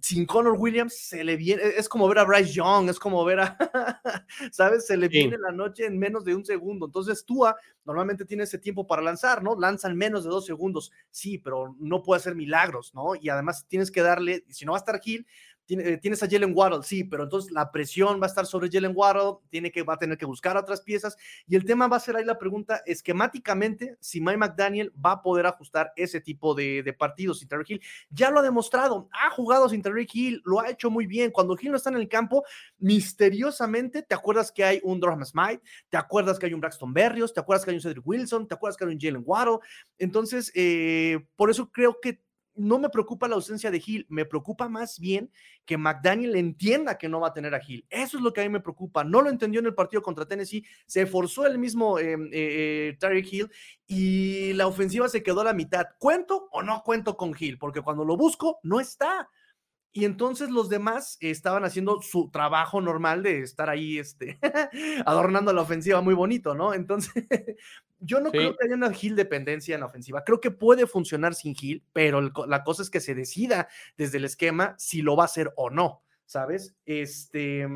[0.00, 3.40] sin Connor Williams se le viene, es como ver a Bryce Young, es como ver
[3.40, 3.56] a,
[4.52, 4.86] ¿sabes?
[4.86, 6.86] Se le viene la noche en menos de un segundo.
[6.86, 9.58] Entonces Tua normalmente tiene ese tiempo para lanzar, ¿no?
[9.58, 13.14] Lanzan menos de dos segundos, sí, pero no puede hacer milagros, ¿no?
[13.14, 15.26] Y además tienes que darle, si no va a estar Gil,
[15.66, 19.38] tienes a Jalen Waddle, sí, pero entonces la presión va a estar sobre Jalen Waddle,
[19.50, 22.16] tiene que, va a tener que buscar otras piezas y el tema va a ser
[22.16, 27.40] ahí la pregunta esquemáticamente si Mike McDaniel va a poder ajustar ese tipo de, partidos
[27.40, 27.82] sin Terry Hill.
[28.10, 31.30] Ya lo ha demostrado, ha jugado sin Terry Hill, lo ha hecho muy bien.
[31.30, 32.44] Cuando Hill no está en el campo,
[32.78, 37.34] misteriosamente te acuerdas que hay un Durham Smite, te acuerdas que hay un Braxton Berrios,
[37.34, 39.58] te acuerdas que hay un Cedric Wilson, te acuerdas que hay un Jalen Waddle.
[39.98, 42.25] Entonces, eh, por eso creo que
[42.56, 45.30] no me preocupa la ausencia de Hill, me preocupa más bien
[45.64, 47.86] que McDaniel entienda que no va a tener a Hill.
[47.90, 49.04] Eso es lo que a mí me preocupa.
[49.04, 53.24] No lo entendió en el partido contra Tennessee, se forzó el mismo eh, eh, eh
[53.30, 53.50] Hill
[53.86, 55.86] y la ofensiva se quedó a la mitad.
[55.98, 57.58] ¿Cuento o no cuento con Hill?
[57.58, 59.28] Porque cuando lo busco, no está.
[59.96, 64.38] Y entonces los demás estaban haciendo su trabajo normal de estar ahí este,
[65.06, 66.74] adornando la ofensiva muy bonito, ¿no?
[66.74, 67.24] Entonces,
[68.00, 70.24] yo no creo que haya una Gil dependencia en la ofensiva.
[70.24, 74.24] Creo que puede funcionar sin Gil, pero la cosa es que se decida desde el
[74.24, 76.74] esquema si lo va a hacer o no, ¿sabes?
[76.84, 77.66] Este,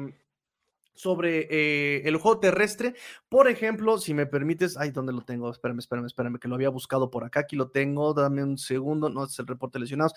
[1.01, 2.95] sobre eh, el juego terrestre.
[3.29, 5.51] Por ejemplo, si me permites, ay, ¿dónde lo tengo?
[5.51, 7.41] Espérame, espérame, espérame, que lo había buscado por acá.
[7.41, 9.09] Aquí lo tengo, dame un segundo.
[9.09, 10.12] No, es el reporte de lesionados.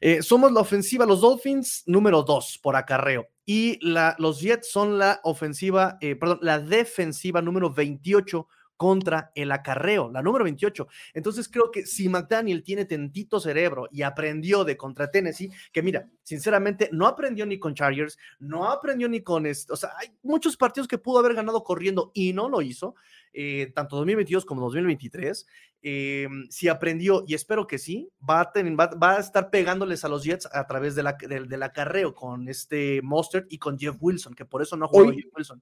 [0.00, 3.26] Eh, somos la ofensiva, los Dolphins, número dos por acarreo.
[3.44, 8.46] Y la, los Jets son la ofensiva, eh, perdón, la defensiva número 28
[8.80, 10.88] contra el acarreo, la número 28.
[11.12, 16.08] Entonces creo que si McDaniel tiene tentito cerebro y aprendió de contra Tennessee, que mira,
[16.22, 20.56] sinceramente no aprendió ni con Chargers, no aprendió ni con, esto, o sea, hay muchos
[20.56, 22.94] partidos que pudo haber ganado corriendo y no lo hizo,
[23.34, 25.46] eh, tanto 2022 como 2023.
[25.82, 30.08] Eh, si aprendió, y espero que sí, va a, tener, va, a, estar pegándoles a
[30.08, 34.32] los Jets a través de la, del acarreo con este Mustard y con Jeff Wilson,
[34.32, 35.60] que por eso no jugó Jeff Wilson.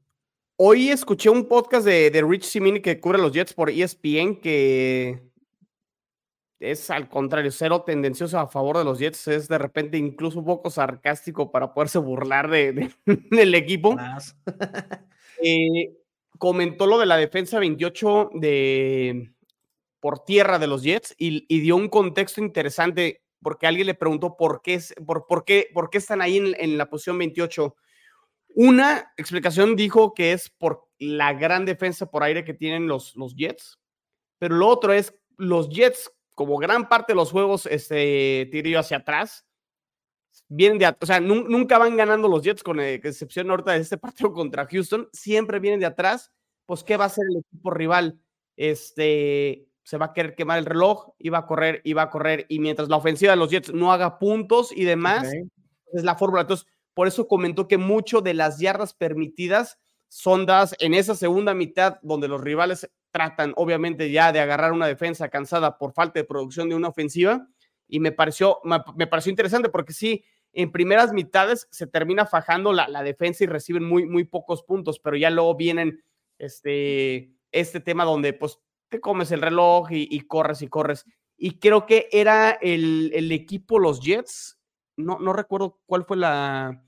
[0.61, 5.23] Hoy escuché un podcast de, Rich Simini que cubre los Jets por ESPN que
[6.59, 9.29] es al contrario, cero tendencioso a favor de los Jets.
[9.29, 12.91] Es de repente incluso un poco sarcástico para poderse burlar de,
[13.31, 13.97] del equipo.
[15.41, 15.97] Eh,
[16.37, 19.31] comentó lo de la defensa 28 de,
[20.01, 24.63] por tierra de los Jets y, dio un contexto interesante porque alguien le preguntó por
[24.63, 27.77] qué, por, por qué, por qué están ahí en, en la posición 28
[28.61, 33.37] una explicación dijo que es por la gran defensa por aire que tienen los, los
[33.37, 33.79] Jets,
[34.41, 38.97] pero lo otro es los Jets, como gran parte de los juegos, este tiro hacia
[38.97, 39.47] atrás,
[40.49, 44.33] vienen de, o sea, nunca van ganando los Jets, con excepción ahorita de este partido
[44.33, 46.33] contra Houston, siempre vienen de atrás,
[46.67, 48.21] pues ¿qué va a hacer el equipo rival?
[48.57, 52.11] Este, se va a querer quemar el reloj, y va a correr, y va a
[52.11, 55.33] correr, y mientras la ofensiva de los Jets no haga puntos y demás,
[55.93, 56.41] es la fórmula.
[56.41, 56.67] Entonces,
[56.99, 59.79] por eso comentó que mucho de las yardas permitidas
[60.09, 64.89] son dadas en esa segunda mitad donde los rivales tratan obviamente ya de agarrar una
[64.89, 67.47] defensa cansada por falta de producción de una ofensiva
[67.87, 73.05] y me pareció, me, pareció interesante porque sí, en primeras mitades se termina fajando la,
[73.05, 76.03] defensa y reciben muy, muy pocos puntos, pero ya luego vienen
[76.37, 81.05] este, este tema donde pues te comes el reloj y, corres y corres.
[81.37, 84.59] Y creo que era el, el equipo, los Jets,
[84.97, 86.83] no, no recuerdo cuál fue la,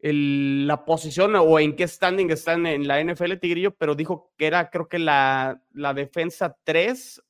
[0.00, 4.70] la posición o en qué standing están en la NFL Tigrillo, pero dijo que era,
[4.70, 7.22] creo que la, la defensa 3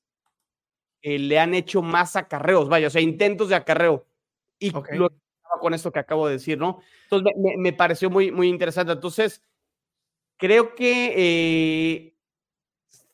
[1.03, 4.07] eh, le han hecho más acarreos, vaya, o sea, intentos de acarreo.
[4.59, 5.11] Y lo
[5.61, 6.81] con esto que acabo de decir, ¿no?
[7.05, 8.93] Entonces me, pareció muy, muy interesante.
[8.93, 9.43] Entonces,
[10.37, 12.15] creo que eh,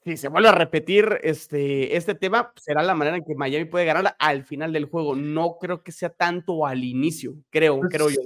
[0.04, 3.84] si se vuelve a repetir este, este tema, será la manera en que Miami puede
[3.84, 5.14] ganar al final del juego.
[5.14, 8.20] No creo que sea tanto al inicio, creo, creo yo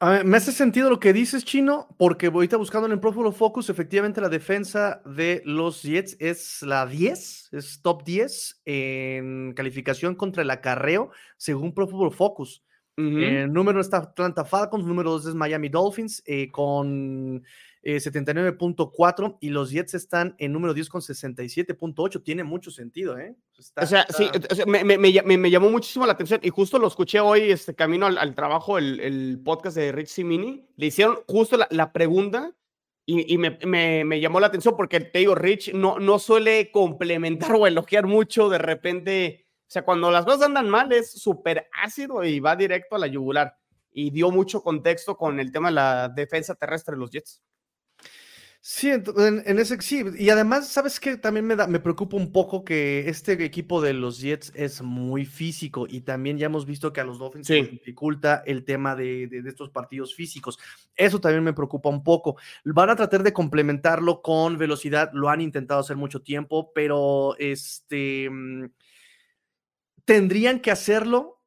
[0.00, 3.68] me hace sentido lo que dices, Chino, porque ahorita buscando en el Pro Football Focus,
[3.68, 10.42] efectivamente la defensa de los Jets es la 10, es top 10 en calificación contra
[10.42, 12.62] el acarreo, según Pro Football Focus.
[12.96, 17.44] El número está Atlanta Falcons, número 2 es Miami Dolphins, eh, con
[17.96, 22.22] 79.4 y los Jets están en número 10 con 67.8.
[22.22, 23.36] Tiene mucho sentido, ¿eh?
[23.76, 24.28] o sea, sí,
[24.66, 28.34] me, me, me, llamó muchísimo la atención y justo lo escuché hoy, este camino al,
[28.34, 30.68] trabajo, el, el, podcast de Rich Simini.
[30.76, 32.54] Le hicieron justo la, la pregunta
[33.10, 37.66] y, y me, llamó la atención porque te digo, Rich no, no suele complementar o
[37.66, 39.46] elogiar mucho de repente.
[39.62, 43.06] O sea, cuando las cosas andan mal es súper ácido y va directo a la
[43.06, 43.56] yugular.
[43.90, 47.42] Y dio mucho contexto con el tema de la defensa terrestre de los Jets.
[48.60, 50.04] Sí, en, ese sí.
[50.18, 51.16] Y además, ¿sabes qué?
[51.16, 55.24] También me, da, me preocupa un poco que este equipo de los Jets es muy
[55.24, 58.96] físico y también ya hemos visto que a los Dolphins se les dificulta el tema
[58.96, 60.58] de, de, estos partidos físicos.
[60.96, 62.36] Eso también me preocupa un poco.
[62.64, 68.28] Van a tratar de complementarlo con velocidad, lo han intentado hacer mucho tiempo, pero este
[68.28, 68.66] mm,
[70.04, 71.37] tendrían que hacerlo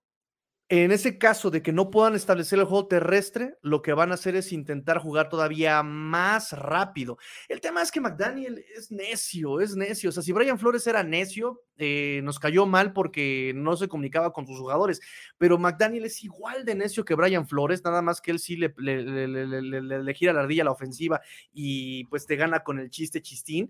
[0.71, 4.13] en ese caso de que no puedan establecer el juego terrestre, lo que van a
[4.13, 7.17] hacer es intentar jugar todavía más rápido.
[7.49, 10.11] El tema es que McDaniel es necio, es necio.
[10.11, 14.31] O sea, si Brian Flores era necio, eh, nos cayó mal porque no se comunicaba
[14.31, 15.01] con sus jugadores.
[15.37, 18.73] Pero McDaniel es igual de necio que Brian Flores, nada más que él sí le,
[18.77, 21.19] le, gira la ardilla a la ofensiva
[21.51, 23.69] y pues te gana con el chiste chistín.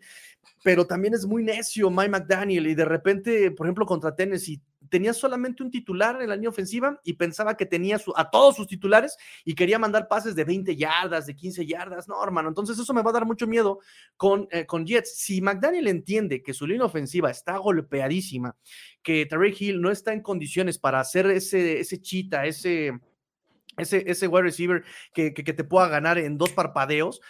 [0.64, 4.62] Pero también es muy necio Mike McDaniel y de repente, por ejemplo, contra Tennessee
[4.92, 8.68] tenía solamente un titular en la línea ofensiva y pensaba que tenía a todos sus
[8.68, 9.16] titulares
[9.46, 12.10] y quería mandar pases de 20 yardas, de 15 yardas.
[12.10, 13.80] No, hermano, entonces eso me va a dar mucho miedo
[14.18, 15.16] con, eh, con Jets.
[15.16, 18.58] Si McDaniel entiende que su línea ofensiva está golpeadísima,
[19.02, 23.00] que Terry Hill no está en condiciones para hacer ese, ese chita, ese,
[23.78, 24.84] ese, ese wide receiver
[25.14, 27.22] que, que, que te pueda ganar en dos parpadeos,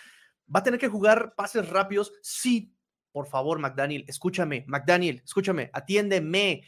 [0.54, 2.12] va a tener que jugar pases rápidos.
[2.24, 2.74] Sí,
[3.12, 6.64] por favor, McDaniel, escúchame, McDaniel, escúchame, atiéndeme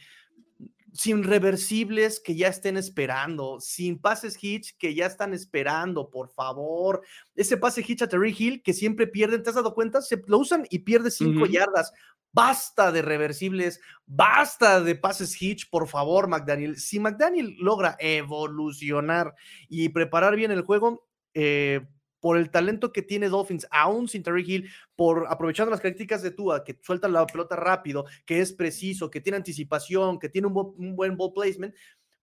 [0.94, 7.02] sin reversibles que ya estén esperando, sin pases hitch que ya están esperando, por favor.
[7.34, 10.00] Ese pase hitch a Terry Hill que siempre pierden, ¿te has dado cuenta?
[10.00, 11.92] Se lo usan y pierde cinco yardas.
[12.32, 16.76] Basta de reversibles, basta de pases hitch, por favor, McDaniel.
[16.78, 19.34] Si McDaniel logra evolucionar
[19.68, 21.80] y preparar bien el juego, eh,
[22.24, 26.30] por el talento que tiene Dolphins, aún sin Terry Hill, por aprovechando las características de
[26.30, 30.56] Tua, que suelta la pelota rápido, que es preciso, que tiene anticipación, que tiene un,
[30.56, 31.74] un buen ball placement,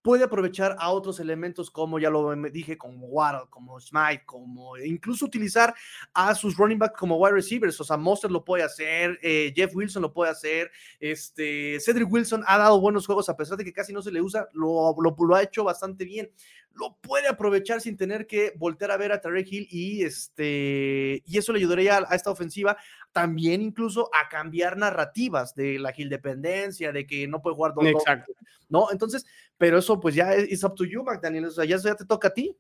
[0.02, 5.26] puede aprovechar a otros elementos como ya lo dije, como Waddle, como Smite, como incluso
[5.26, 5.74] utilizar
[6.14, 9.76] a sus running back como wide receivers, o sea, Monster lo puede hacer, eh, Jeff
[9.76, 13.74] Wilson lo puede hacer, este, Cedric Wilson ha dado buenos juegos a pesar de que
[13.74, 16.32] casi no se le usa, lo, lo, ha hecho bastante bien,
[16.74, 21.38] lo puede aprovechar sin tener que voltear a ver a Tarek Hill y este, y
[21.38, 22.78] eso le ayudaría a, a esta ofensiva
[23.12, 27.86] también incluso a cambiar narrativas de la Hill dependencia, de que no puede jugar dos,
[27.86, 28.34] Exacto.
[28.70, 28.88] ¿no?
[28.92, 29.26] Entonces,
[29.62, 32.30] pero eso pues ya es up to you, McDaniel, o sea, ya, ya te toca
[32.30, 32.58] a ti.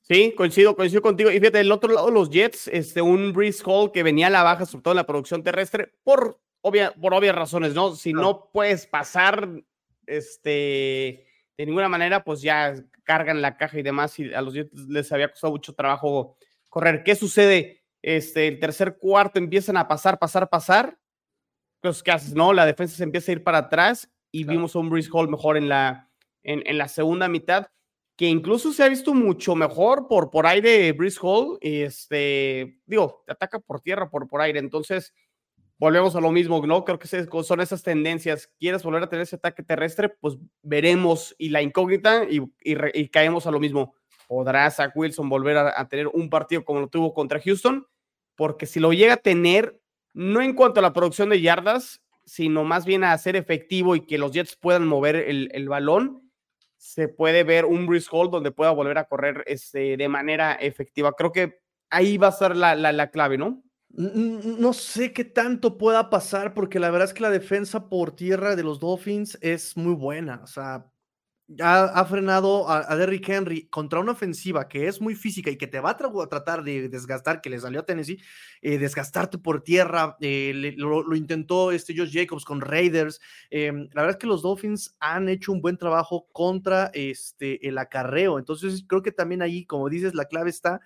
[0.00, 1.30] Sí, coincido, coincido contigo.
[1.30, 4.42] Y fíjate, del otro lado, los Jets, este, un Breeze Hall que venía a la
[4.42, 7.94] baja, sobre todo en la producción terrestre, por, obvia, por obvias razones, ¿no?
[7.94, 9.48] Si no puedes pasar
[10.08, 11.24] este,
[11.56, 12.74] de ninguna manera, pues ya
[13.04, 16.36] cargan la caja y demás, y a los Jets les había costado mucho trabajo
[16.68, 17.04] correr.
[17.04, 17.84] ¿Qué sucede?
[18.02, 20.98] Este, el tercer cuarto empiezan a pasar, pasar, pasar.
[21.80, 22.34] Pues, ¿qué haces?
[22.34, 25.28] No, la defensa se empieza a ir para atrás y vimos a un Breeze Hall
[25.28, 26.10] mejor en la,
[26.42, 27.66] en, la segunda mitad,
[28.16, 31.58] que incluso se ha visto mucho mejor por, por aire Breeze Hall.
[31.60, 34.58] Este, digo, te ataca por tierra, por, por aire.
[34.58, 35.14] Entonces,
[35.78, 36.84] volvemos a lo mismo, ¿no?
[36.84, 38.50] Creo que son esas tendencias.
[38.58, 40.08] ¿Quieres volver a tener ese ataque terrestre?
[40.08, 43.94] Pues veremos y la incógnita y, y, caemos a lo mismo.
[44.28, 47.86] ¿Podrá Zach Wilson volver a, tener un partido como lo tuvo contra Houston?
[48.34, 49.78] Porque si lo llega a tener,
[50.14, 54.06] no en cuanto a la producción de yardas, sino más bien a ser efectivo y
[54.06, 56.30] que los Jets puedan mover el, balón,
[56.76, 61.12] se puede ver un Breeze Hall donde pueda volver a correr este, de manera efectiva.
[61.12, 61.60] Creo que
[61.90, 63.62] ahí va a ser la, la, clave, ¿no?
[63.90, 68.56] No sé qué tanto pueda pasar porque la verdad es que la defensa por tierra
[68.56, 70.40] de los Dolphins es muy buena.
[70.42, 70.91] O sea,
[71.60, 75.80] ha, frenado a, Derrick Henry contra una ofensiva que es muy física y que te
[75.80, 78.20] va a, tratar de desgastar, que le salió a Tennessee,
[78.60, 80.16] eh, desgastarte por tierra.
[80.20, 83.20] Eh, lo, intentó este Josh Jacobs con Raiders.
[83.50, 87.78] Em, la verdad es que los Dolphins han hecho un buen trabajo contra este, el
[87.78, 88.38] acarreo.
[88.38, 90.80] Entonces, creo que también ahí, como dices, la clave está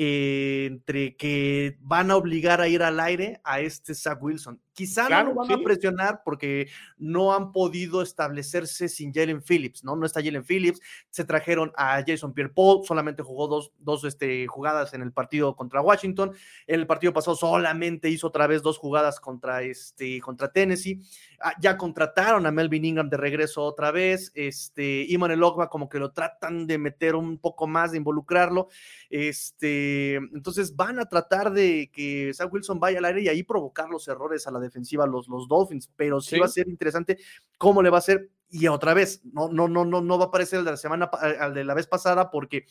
[0.00, 4.60] entre que van a obligar a ir al aire a este Zach Wilson.
[4.78, 6.68] Quizá no lo van a presionar porque
[6.98, 9.96] no han podido establecerse sin Jalen Phillips, ¿no?
[9.96, 14.94] No está Jalen Phillips, se trajeron a Jason Pierre-Paul, solamente jugó dos, dos este, jugadas
[14.94, 16.30] en el partido contra Washington,
[16.68, 21.02] en el partido pasado solamente hizo otra vez dos jugadas contra, este, contra Tennessee,
[21.40, 25.98] ah, ya contrataron a Melvin Ingram de regreso otra vez, este, Iman el como que
[25.98, 28.68] lo tratan de meter un poco más, de involucrarlo,
[29.10, 33.88] este, entonces van a tratar de que Zach Wilson vaya al aire y ahí provocar
[33.88, 37.18] los errores a la defensiva los, los Dolphins, pero sí, va a ser interesante
[37.58, 38.30] cómo le va a ser.
[38.50, 41.06] Y otra vez, no, no, no, no, no va a aparecer el de la semana,
[41.06, 42.66] al de la vez pasada, porque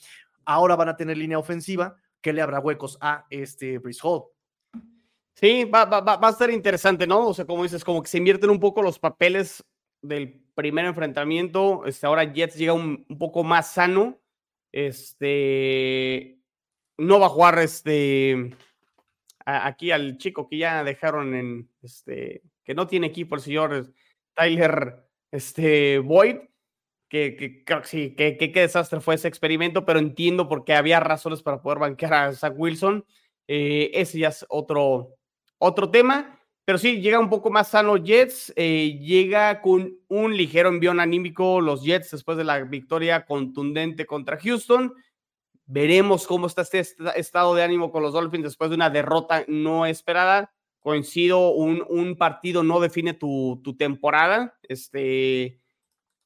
[0.46, 4.24] ahora van a tener línea ofensiva que le habrá huecos a este Brice Hall.
[5.36, 7.28] Sí, va, va, va, a ser interesante, ¿no?
[7.28, 9.64] O sea, como dices, como que se invierten un poco los papeles
[10.02, 11.86] del primer enfrentamiento.
[11.86, 14.20] Este, ahora Jets llega un, un poco más sano.
[14.72, 16.38] Este
[16.98, 18.56] no va a jugar este
[19.48, 23.94] aquí al chico que ya dejaron en este, que no tiene equipo el señor
[24.36, 26.36] Tyler este, Boyd,
[27.10, 31.42] que, que sí, que, qué desastre fue ese experimento, pero entiendo por qué había razones
[31.42, 33.06] para poder banquear a Zach Wilson.
[33.48, 35.16] Eh, ese ya es otro,
[35.58, 40.68] otro tema, pero sí, llega un poco más sano Jets, eh, llega con un ligero
[40.68, 44.94] envión anímico los Jets después de la victoria contundente contra Houston.
[45.70, 46.82] Veremos cómo está este
[47.16, 50.54] estado de ánimo con los Dolphins después de una derrota no esperada.
[50.80, 54.58] Coincido, un, un partido no define tu, tu, temporada.
[54.64, 55.60] Este,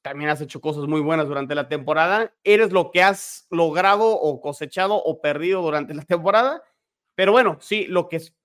[0.00, 2.32] también has hecho cosas muy buenas durante la temporada.
[2.44, 6.62] Eres lo que has logrado o cosechado o perdido durante la temporada.
[7.16, 8.36] Pero bueno, sí, lo que es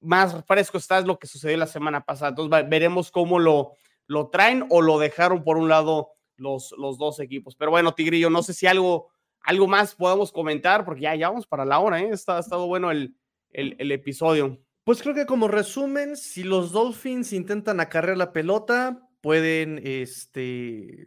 [0.00, 2.30] más fresco está es lo que sucedió la semana pasada.
[2.30, 3.72] Entonces veremos cómo lo,
[4.06, 7.56] lo traen o lo dejaron por un lado los, los dos equipos.
[7.56, 9.10] Pero bueno, Tigrillo, no sé si algo
[9.46, 12.10] algo más podemos comentar, porque ya, ya vamos para la hora, ¿eh?
[12.10, 13.16] Está, ha estado bueno el,
[13.52, 14.58] el, episodio.
[14.84, 21.06] Pues creo que como resumen, si los Dolphins intentan acarrear la pelota, pueden, este,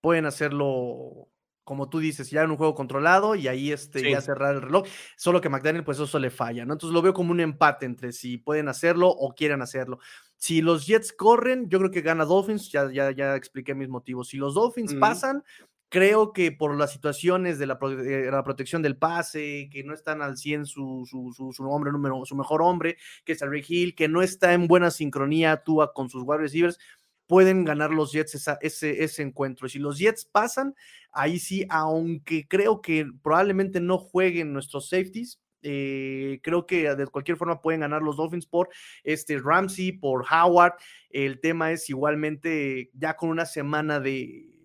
[0.00, 1.28] pueden hacerlo
[1.64, 4.86] como tú dices, ya en un juego controlado y ahí este, ya cerrar el reloj.
[5.18, 6.72] Solo que McDaniel, pues eso le falla, ¿no?
[6.72, 9.98] Entonces lo veo como un empate entre si pueden hacerlo o quieren hacerlo.
[10.38, 14.28] Si los Jets corren, yo creo que gana Dolphins, ya, ya, ya expliqué mis motivos.
[14.28, 15.44] Si los Dolphins pasan,
[15.90, 20.20] Creo que por las situaciones de la, eh, la, protección del pase, que no están
[20.20, 24.08] al 100 su, su, su, hombre número, su mejor hombre, que es Rick Hill, que
[24.08, 26.78] no está en buena sincronía Tua con sus wide receivers,
[27.26, 29.66] pueden ganar los Jets ese, ese encuentro.
[29.66, 30.74] Y si los Jets pasan,
[31.12, 37.36] ahí sí, aunque creo que probablemente no jueguen nuestros safeties, eh, creo que de cualquier
[37.36, 38.68] forma pueden ganar los Dolphins por
[39.02, 40.74] este Ramsey, por Howard.
[41.10, 44.57] El tema es igualmente ya con una semana de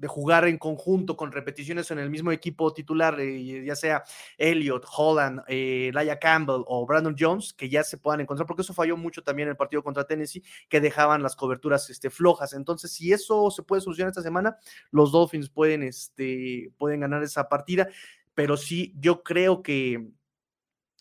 [0.00, 4.02] de jugar en conjunto con repeticiones en el mismo equipo titular, eh, ya sea
[4.38, 8.72] Elliot, Holland, eh, Laia Campbell o Brandon Jones, que ya se puedan encontrar, porque eso
[8.72, 12.54] falló mucho también en el partido contra Tennessee, que dejaban las coberturas este, flojas.
[12.54, 14.56] Entonces, si eso se puede solucionar esta semana,
[14.90, 17.86] los Dolphins pueden, este, pueden ganar esa partida,
[18.34, 20.08] pero sí, yo creo que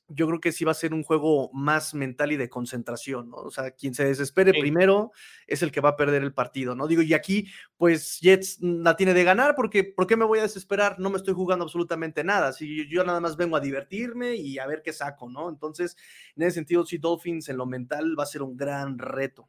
[0.09, 3.37] yo creo que sí va a ser un juego más mental y de concentración, ¿no?
[3.37, 5.11] O sea, quien se desespere primero
[5.47, 6.87] es el que va a perder el partido, ¿no?
[6.87, 7.47] Digo, y aquí,
[7.77, 10.99] pues Jets la tiene de ganar porque, ¿por qué me voy a desesperar?
[10.99, 12.51] No me estoy jugando absolutamente nada.
[12.53, 15.47] Si yo, nada más vengo a divertirme y a ver qué saco, ¿no?
[15.47, 15.95] Entonces,
[16.35, 19.47] en ese sentido, sí, Dolphins en lo mental va a ser un gran reto.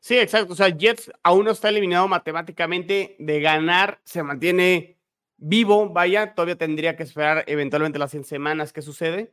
[0.00, 0.54] Sí, exacto.
[0.54, 4.98] O sea, Jets aún no está eliminado matemáticamente de ganar, se mantiene
[5.36, 9.32] vivo, vaya, todavía tendría que esperar eventualmente las 100 semanas que sucede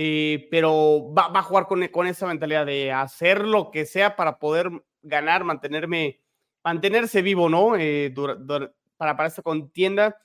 [0.00, 4.38] eh, pero va, a jugar con, con, esa mentalidad de hacer lo que sea para
[4.38, 4.70] poder
[5.02, 6.20] ganar, mantenerme,
[6.62, 7.74] mantenerse vivo, ¿no?
[7.74, 8.14] Eh,
[8.96, 10.16] para, para esta contienda.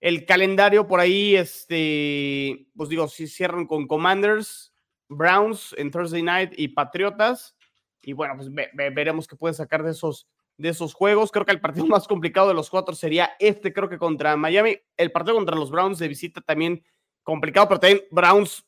[0.00, 4.74] El calendario por ahí, este, pues digo, si cierran con Commanders,
[5.08, 7.56] Browns en Thursday Night y Patriotas.
[8.02, 10.28] Y bueno, pues veremos qué pueden sacar de esos,
[10.58, 11.32] de esos juegos.
[11.32, 14.76] Creo que el partido más complicado de los cuatro sería este, creo que contra Miami.
[14.98, 16.84] El partido contra los Browns de visita también
[17.22, 18.66] complicado, pero también Browns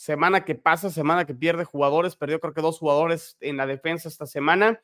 [0.00, 4.08] semana que pasa, semana que pierde jugadores, perdió creo que dos jugadores en la defensa
[4.08, 4.80] esta semana,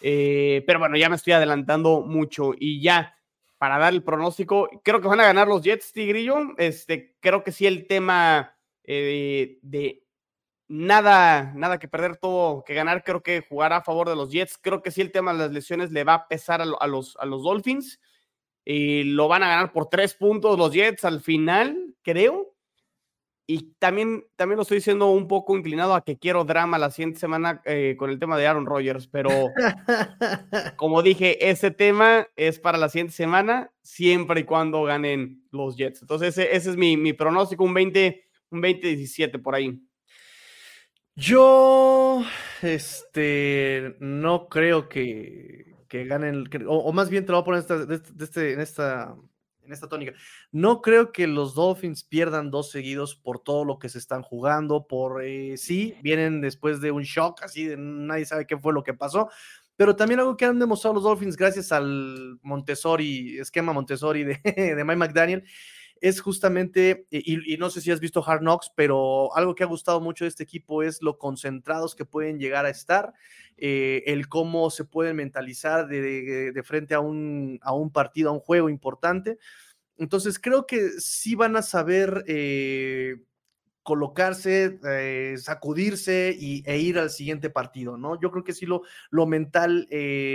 [0.00, 3.14] eh, pero bueno, ya me estoy adelantando mucho y ya
[3.58, 7.52] para dar el pronóstico, creo que van a ganar los Jets, Tigrillo, este, creo que
[7.52, 10.02] sí el tema eh, de
[10.66, 14.56] nada, nada que perder, todo que ganar, creo que jugará a favor de los Jets,
[14.58, 17.26] creo que sí el tema de las lesiones le va a pesar a, los, a
[17.26, 18.00] los Dolphins,
[18.64, 22.53] y lo van a ganar por tres puntos los Jets al final, creo,
[23.46, 27.20] y también, también lo estoy diciendo un poco inclinado a que quiero drama la siguiente
[27.20, 29.28] semana eh, con el tema de Aaron Rodgers, pero
[30.76, 36.00] como dije, ese tema es para la siguiente semana, siempre y cuando ganen los Jets.
[36.00, 39.78] Entonces, ese, ese es mi, mi, pronóstico, un 20, un 20-17 por ahí.
[41.14, 42.24] Yo,
[42.62, 48.24] este, no creo que, que ganen, o, más bien te lo voy a poner esta,
[48.24, 49.14] este, en esta
[49.64, 50.12] en esta tónica.
[50.52, 54.86] No creo que los Dolphins pierdan dos seguidos por todo lo que se están jugando,
[54.86, 58.82] por eh, sí, vienen después de un shock, así de nadie sabe qué fue lo
[58.82, 59.28] que pasó,
[59.76, 64.40] pero también algo que han demostrado los Dolphins gracias al Montessori, esquema Montessori de,
[64.76, 65.44] de Mike McDaniel,
[66.04, 70.02] es justamente, y, no sé si has visto Hard Knocks, pero algo que ha gustado
[70.02, 73.14] mucho de este equipo es lo concentrados que pueden llegar a estar,
[73.56, 78.40] eh, el cómo se pueden mentalizar de, frente a un, a un, partido, a un
[78.40, 79.38] juego importante.
[79.96, 83.22] Entonces creo que sí van a saber eh,
[83.82, 88.20] colocarse, eh, sacudirse y, e ir al siguiente partido, ¿no?
[88.20, 89.88] Yo creo que sí lo, lo mental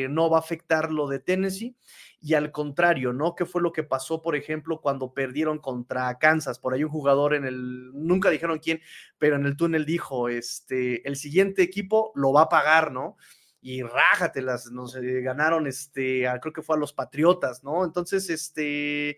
[0.10, 1.76] no va a afectar lo de Tennessee
[2.22, 3.34] y al contrario, ¿no?
[3.36, 6.60] ¿Qué fue lo que pasó, por ejemplo, cuando perdieron contra Kansas?
[6.60, 8.82] Por ahí un jugador en el, nunca dijeron quién,
[9.18, 13.16] pero en el túnel dijo, este, el siguiente equipo lo va a pagar, ¿no?
[13.62, 17.86] Y rájatelas, nos ganaron, este, creo que fue a los Patriotas, ¿no?
[17.86, 19.18] Entonces, este,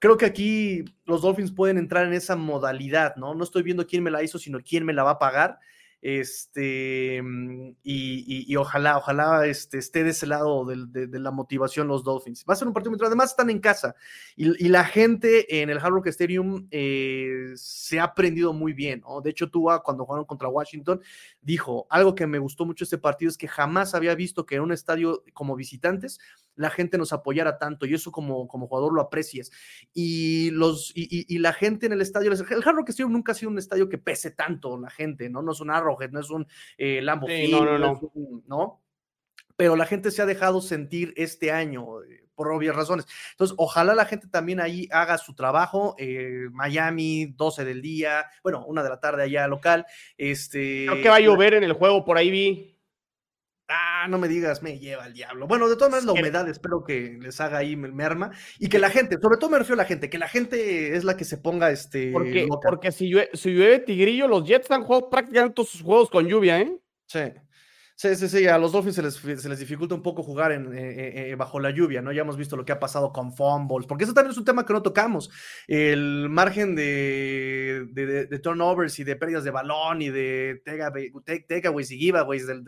[0.00, 3.34] creo que aquí los Dolphins pueden entrar en esa modalidad, ¿no?
[3.34, 5.60] No estoy viendo quién me la hizo, sino quién me la va a pagar.
[6.02, 12.44] Este, mm, y, ojalá, ojalá este, esté de ese lado de, la motivación los Dolphins.
[12.48, 13.94] Va a ser un partido muy Además, están en casa
[14.36, 19.02] y, la gente en el Hard Rock Stadium eh, se ha aprendido muy bien.
[19.22, 21.00] De hecho, tú cuando jugaron contra Washington,
[21.40, 24.62] dijo algo que me gustó mucho este partido es que jamás había visto que en
[24.62, 26.18] un estadio como visitantes
[26.54, 29.50] la gente nos apoyara tanto y eso como, como jugador lo aprecias.
[29.92, 33.50] Y, los, y, la gente en el estadio, el Hard Rock Stadium nunca ha sido
[33.50, 35.42] un estadio que pese tanto la gente, ¿no?
[35.42, 36.46] No es un Arrowhead, no es un
[36.78, 38.00] eh, Lambo no, no,
[38.46, 38.82] no.
[39.56, 43.06] Pero la gente se ha dejado sentir este año eh, por obvias razones.
[43.32, 45.94] Entonces, ojalá la gente también ahí haga su trabajo.
[45.98, 49.86] Eh, Miami, 12 del día, bueno, una de la tarde allá local.
[50.16, 52.71] Este, Creo que va a llover en el juego, por ahí vi.
[53.74, 55.46] Ah, no me digas, me lleva el diablo.
[55.46, 58.90] Bueno, de todas maneras, la humedad espero que les haga ahí merma y que la
[58.90, 61.38] gente, sobre todo me refiero a la gente, que la gente es la que se
[61.38, 62.12] ponga este.
[62.12, 66.60] Porque, porque si, llueve, Tigrillo, los Jets han jugado prácticamente todos sus juegos con lluvia,
[66.60, 66.76] ¿eh?
[67.06, 67.20] Sí.
[67.94, 70.74] Sí, sí, sí, a los Dolphins se les, se les dificulta un poco jugar en,
[70.74, 72.10] eh, eh, bajo la lluvia, ¿no?
[72.10, 74.66] Ya hemos visto lo que ha pasado con fumbles, porque eso también es un tema
[74.66, 75.30] que no tocamos.
[75.68, 80.62] El margen de, de, turnovers y de pérdidas de balón y de
[81.46, 82.64] takeaways y giveaways del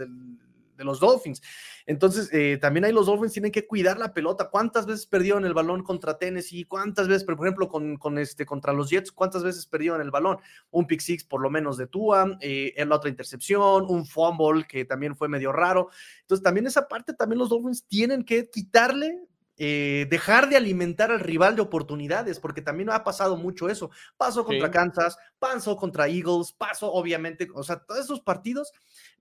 [0.76, 1.42] de los Dolphins.
[1.86, 4.48] Entonces, eh, también ahí los Dolphins tienen que cuidar la pelota.
[4.50, 6.64] ¿Cuántas veces perdieron el balón contra Tennessee?
[6.64, 10.38] ¿Cuántas veces, por ejemplo, con, este, contra los Jets, cuántas veces perdieron el balón?
[10.70, 14.64] Un pick six por lo menos de Tua, eh, en la otra intercepción, un fumble
[14.68, 15.90] que también fue medio raro.
[16.22, 19.20] Entonces, también esa parte, también los Dolphins tienen que quitarle
[19.56, 23.90] eh, dejar de alimentar al rival de oportunidades, porque también ha pasado mucho eso.
[24.16, 28.72] Pasó contra Kansas, pasó contra Eagles, pasó obviamente, o sea, todos esos partidos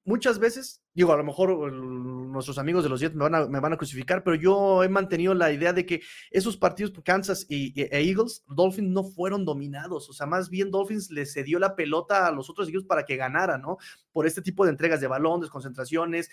[0.05, 3.59] muchas veces, digo, a lo mejor nuestros amigos de los Jets me van, a, me
[3.59, 6.01] van a crucificar, pero yo he mantenido la idea de que
[6.31, 10.71] esos partidos por Kansas y, e Eagles, Dolphins no fueron dominados, o sea, más bien
[10.71, 13.77] Dolphins le cedió la pelota a los otros equipos para que ganaran, ¿no?
[14.11, 16.29] Por este tipo de entregas de balón, desconcentraciones,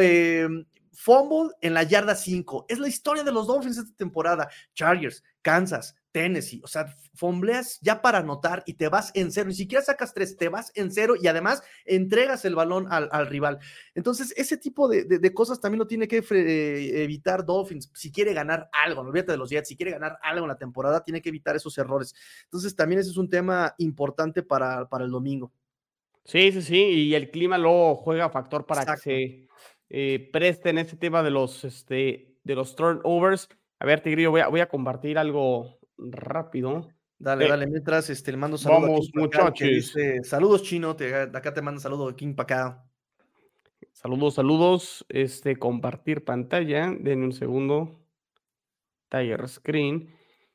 [0.00, 0.48] eh,
[0.92, 2.66] fumble en la yarda 5.
[2.68, 4.48] Es la historia de los Dolphins esta temporada.
[4.74, 9.54] Chargers, Kansas, Tennessee, o sea, fombleas ya para anotar y te vas en cero, ni
[9.54, 13.58] siquiera sacas tres, te vas en cero y además entregas el balón al, rival.
[13.94, 17.90] Entonces, ese tipo de, cosas también lo tiene que eh, evitar Dolphins.
[17.94, 20.58] Si quiere ganar algo, no olvídate de los Jets, si quiere ganar algo en la
[20.58, 22.14] temporada, tiene que evitar esos errores.
[22.44, 25.52] Entonces, también ese es un tema importante para, para el domingo.
[26.24, 29.48] Sí, sí, sí, y el clima luego juega factor para que se
[29.88, 33.48] eh, presten ese tema de los, este, de los turnovers.
[33.80, 36.88] A ver, Tigrillo, voy a, voy a compartir algo rápido.
[37.18, 38.82] Dale, dale, mientras este, le mando saludos.
[38.82, 39.94] Vamos, muchachos.
[40.22, 42.84] saludos, Chino, te, acá te mando saludos de King para
[43.92, 45.04] Saludos, saludos.
[45.08, 46.94] Este, compartir pantalla.
[46.98, 48.00] Denme un segundo.
[49.08, 50.14] Tiger Screen.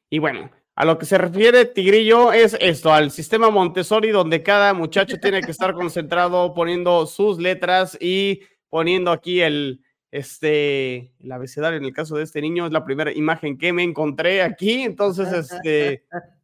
[0.10, 4.74] Y bueno, a lo que se refiere Tigrillo es esto, al sistema Montessori, donde cada
[4.74, 9.85] muchacho tiene que estar concentrado poniendo sus letras y poniendo aquí el,
[10.18, 13.84] este, el abecedario en el caso de este niño es la primera imagen que me
[13.84, 16.06] encontré aquí, entonces, este...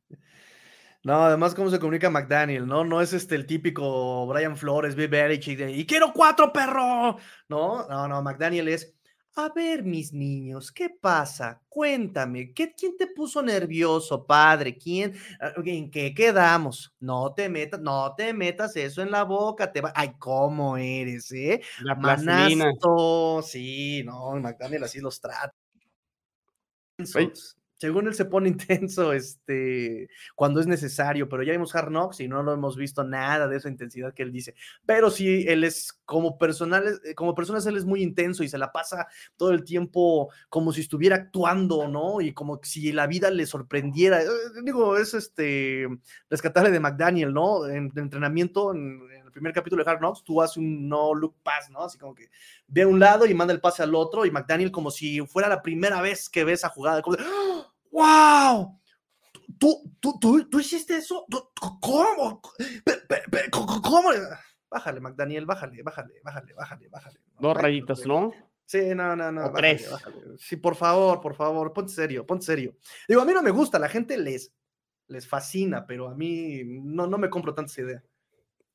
[1.04, 2.84] No, además cómo se comunica McDaniel, ¿no?
[2.84, 7.18] No es este el típico Brian Flores, Bill Belichick y quiero cuatro, perro.
[7.50, 8.94] No, no, no, McDaniel es,
[9.36, 11.62] a ver, mis niños, ¿qué pasa?
[11.70, 14.78] Cuéntame, ¿qué, ¿quién te puso nervioso, padre?
[14.78, 15.14] ¿Quién?
[15.40, 16.94] Ah, ¿En qué quedamos?
[17.00, 19.94] No te metas, no te metas eso en la boca, te va.
[19.96, 21.62] Ay, ¿cómo eres, eh?
[21.80, 25.56] La Manasto, sí, no, McDaniel así los trata.
[27.82, 32.28] Según él se pone intenso este, cuando es necesario, pero ya vimos Hard Knocks y
[32.28, 34.54] no lo hemos visto nada de esa intensidad que él dice.
[34.86, 38.60] Pero sí, él es como personal, eh, como personas él es muy intenso y se
[38.60, 42.22] la pasa todo el tiempo como si estuviera actuando, ¿no?
[42.22, 44.22] Y como si la vida le sorprendiera.
[44.22, 44.28] Eh,
[44.64, 45.88] digo, es este
[46.30, 47.66] rescatable de McDaniel, ¿no?
[47.66, 51.72] En, entrenamiento, en, el primer capítulo de Hard Knocks, tú haces un no look pass,
[51.72, 51.84] ¿no?
[51.84, 52.30] Así como que
[52.68, 55.50] ve a un lado y manda el pase al otro y McDaniel como si fuera
[55.50, 57.51] la primera vez que ve esa jugada, como de, ¡Ah!
[57.92, 58.80] ¡Wow!
[59.60, 61.26] ¿Tú, tú, tú, tú hiciste eso?
[61.80, 62.42] ¿Cómo?
[63.52, 64.10] ¿Cómo?
[64.70, 67.20] Bájale, McDaniel, bájale, bájale, bájale, bájale, bájale.
[67.40, 68.32] Dos rayitas, ¿no?
[68.66, 69.52] Sí, no, no, no.
[69.52, 69.90] tres.
[70.38, 72.78] Sí, por favor, por favor, ponte serio, ponte serio.
[73.08, 74.54] Digo, a mí no me gusta, la gente les,
[75.08, 78.04] les fascina, pero a mí no, no me compro tanta esa idea.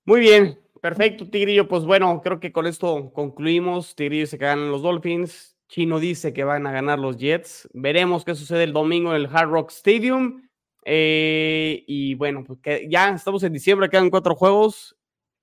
[0.05, 1.67] Muy bien, perfecto, Tigrillo.
[1.67, 3.97] Pues bueno, creo que con esto concluimos.
[3.97, 5.56] Tigrillo se quedan los Dolphins.
[5.69, 7.69] Chino dice que van a ganar los Jets.
[7.73, 10.49] Veremos qué sucede el domingo en el Hard Rock Stadium.
[10.85, 14.97] Eh, y bueno, pues ya estamos en diciembre, quedan cuatro juegos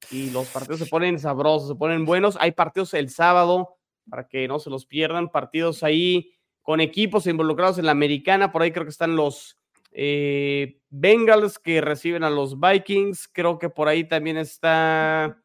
[0.09, 2.37] y los partidos se ponen sabrosos, se ponen buenos.
[2.39, 3.77] Hay partidos el sábado
[4.09, 8.51] para que no se los pierdan, partidos ahí con equipos involucrados en la americana.
[8.51, 9.57] Por ahí creo que están los
[9.91, 13.27] eh, Bengals que reciben a los Vikings.
[13.27, 15.43] Creo que por ahí también está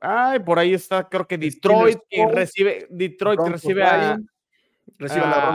[0.00, 4.18] Ay, por ahí está, creo que Detroit que recibe, Detroit recibe a,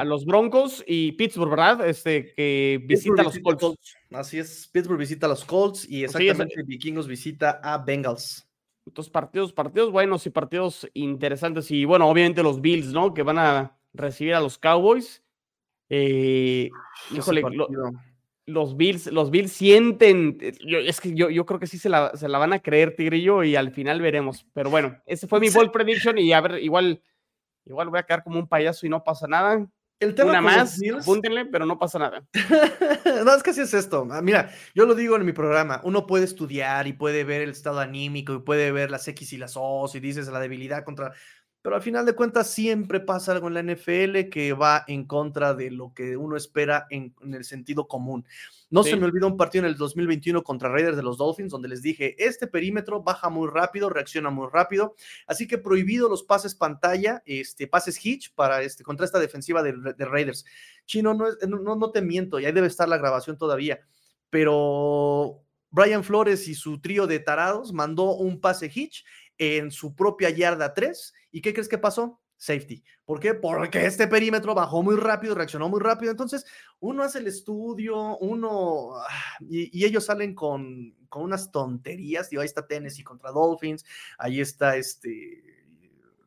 [0.06, 1.88] los Broncos y Pittsburgh, ¿verdad?
[1.88, 3.96] Este que visita a los Colts.
[4.12, 8.48] Así es, Pittsburgh visita a los Colts y exactamente Vikingos visita a Bengals.
[8.86, 11.72] Entonces, partidos, partidos buenos y partidos interesantes.
[11.72, 13.14] Y bueno, obviamente los Bills, ¿no?
[13.14, 15.24] Que van a recibir a los Cowboys.
[15.90, 16.70] Eh,
[17.12, 17.44] híjole,
[18.46, 20.54] los Bills, los Bills sienten, eh,
[20.86, 23.44] es que yo, yo creo que sí se la, se la, van a creer, Tigrillo,
[23.44, 24.46] y al final veremos.
[24.54, 27.02] Pero bueno, ese fue mi ball prediction y a ver, igual,
[27.66, 29.66] igual voy a quedar como un payaso y no pasa nada.
[30.00, 32.26] El tema Una más, apúntenle, pero no pasa nada.
[33.26, 34.06] no, es que así es esto.
[34.12, 37.52] Ah, mira, yo lo digo en mi programa, uno puede estudiar y puede ver el
[37.52, 41.14] estado anímico y puede ver las X y las O y dices la debilidad contra
[41.64, 45.54] pero al final de cuentas siempre pasa algo en la NFL que va en contra
[45.54, 48.26] de lo que uno espera en, el sentido común.
[48.70, 51.70] No se me olvidó un partido en el 2021 contra Raiders de los Dolphins, donde
[51.70, 54.94] les dije, este perímetro baja muy rápido, reacciona muy rápido,
[55.26, 60.06] así que prohibido los pases pantalla, este, pases hitch para este, contra esta defensiva de,
[60.06, 60.44] Raiders.
[60.86, 63.80] Chino, no, no, no te miento, y ahí debe estar la grabación todavía,
[64.30, 69.06] pero Brian Flores y su trío de tarados mandó un pase hitch
[69.38, 71.14] en su propia yarda 3.
[71.34, 72.22] ¿Y qué crees que pasó?
[72.38, 72.84] Safety.
[73.06, 73.34] ¿Por qué?
[73.34, 76.12] Porque este perímetro bajó muy rápido, reaccionó muy rápido.
[76.12, 76.46] Entonces,
[76.80, 78.98] uno hace el estudio, uno.
[78.98, 82.30] Ah, y, ellos salen con, con, unas tonterías.
[82.30, 83.84] Digo, ahí está Tennessee contra Dolphins,
[84.20, 85.42] ahí está este.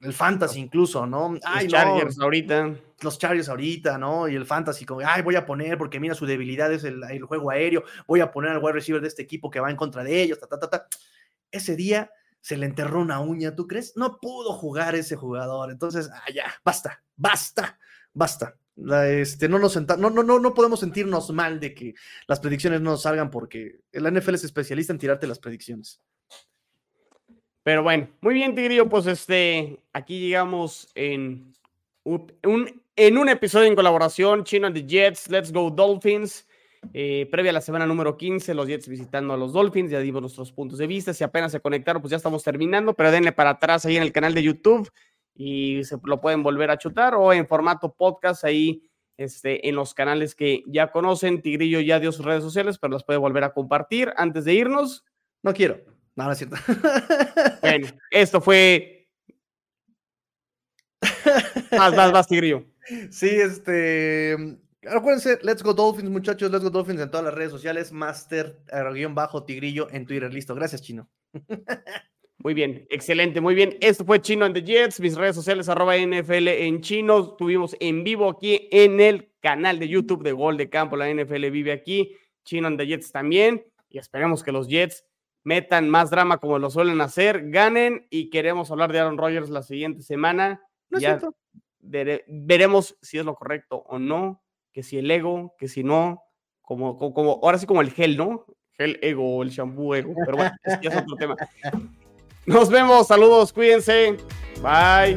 [0.02, 1.34] El fantasy incluso, ¿no?
[1.34, 2.74] Los Chargers ahorita.
[3.02, 4.28] Los Chargers ahorita, ¿no?
[4.28, 7.22] Y el fantasy, como, ay, voy a poner, porque mira, su debilidad es el, el
[7.24, 10.02] juego aéreo, voy a poner al wide receiver de este equipo que va en contra
[10.02, 10.86] de ellos, ta, ta, ta, ta.
[11.50, 12.10] Ese día
[12.46, 13.96] se le enterró una uña, ¿tú crees?
[13.96, 15.72] No pudo jugar ese jugador.
[15.72, 17.76] Entonces, ah, ya, basta, basta,
[18.12, 18.56] basta.
[19.08, 21.94] este, no, nos no, no, no, no podemos sentirnos mal de que
[22.28, 26.00] las predicciones no salgan porque el NFL es especialista en tirarte las predicciones.
[27.64, 31.52] Pero bueno, muy bien, Tigrillo, pues este, aquí llegamos en
[32.04, 36.45] un, en un episodio en colaboración, Chino and the Jets, Let's Go Dolphins.
[36.92, 40.22] Eh, previa a la semana número 15, los Jets visitando a los Dolphins, ya dimos
[40.22, 43.50] nuestros puntos de vista, si apenas se conectaron, pues ya estamos terminando, pero denle para
[43.50, 44.90] atrás ahí en el canal de YouTube
[45.34, 48.82] y se lo pueden volver a chutar o en formato podcast ahí
[49.16, 51.42] este, en los canales que ya conocen.
[51.42, 55.04] Tigrillo ya dio sus redes sociales, pero las puede volver a compartir antes de irnos.
[55.42, 55.80] No quiero.
[56.14, 56.56] No, no es cierto.
[57.60, 59.08] Bueno, esto fue.
[61.76, 62.64] Más, más, más, Tigrillo.
[63.10, 64.58] Sí, este.
[64.88, 68.60] Acuérdense, Let's Go Dolphins, muchachos, Let's Go Dolphins en todas las redes sociales, Master,
[68.92, 70.54] guion bajo, Tigrillo en Twitter, listo.
[70.54, 71.08] Gracias, Chino.
[72.38, 73.76] Muy bien, excelente, muy bien.
[73.80, 77.30] Esto fue Chino and the Jets, mis redes sociales, arroba NFL en chino.
[77.32, 81.50] Estuvimos en vivo aquí en el canal de YouTube de Gol de Campo, la NFL
[81.50, 82.14] vive aquí,
[82.44, 85.04] Chino and the Jets también, y esperemos que los Jets
[85.42, 89.62] metan más drama como lo suelen hacer, ganen, y queremos hablar de Aaron Rodgers la
[89.62, 90.60] siguiente semana.
[90.90, 91.18] ya
[91.80, 94.45] veremos si es lo correcto o no
[94.76, 96.22] que si el ego, que si no,
[96.60, 98.44] como, como, ahora sí como el gel, ¿no?
[98.76, 100.52] Gel ego, el shampoo ego, pero bueno,
[100.82, 101.34] ya es otro tema.
[102.46, 104.18] Nos vemos, saludos, cuídense,
[104.60, 105.16] bye.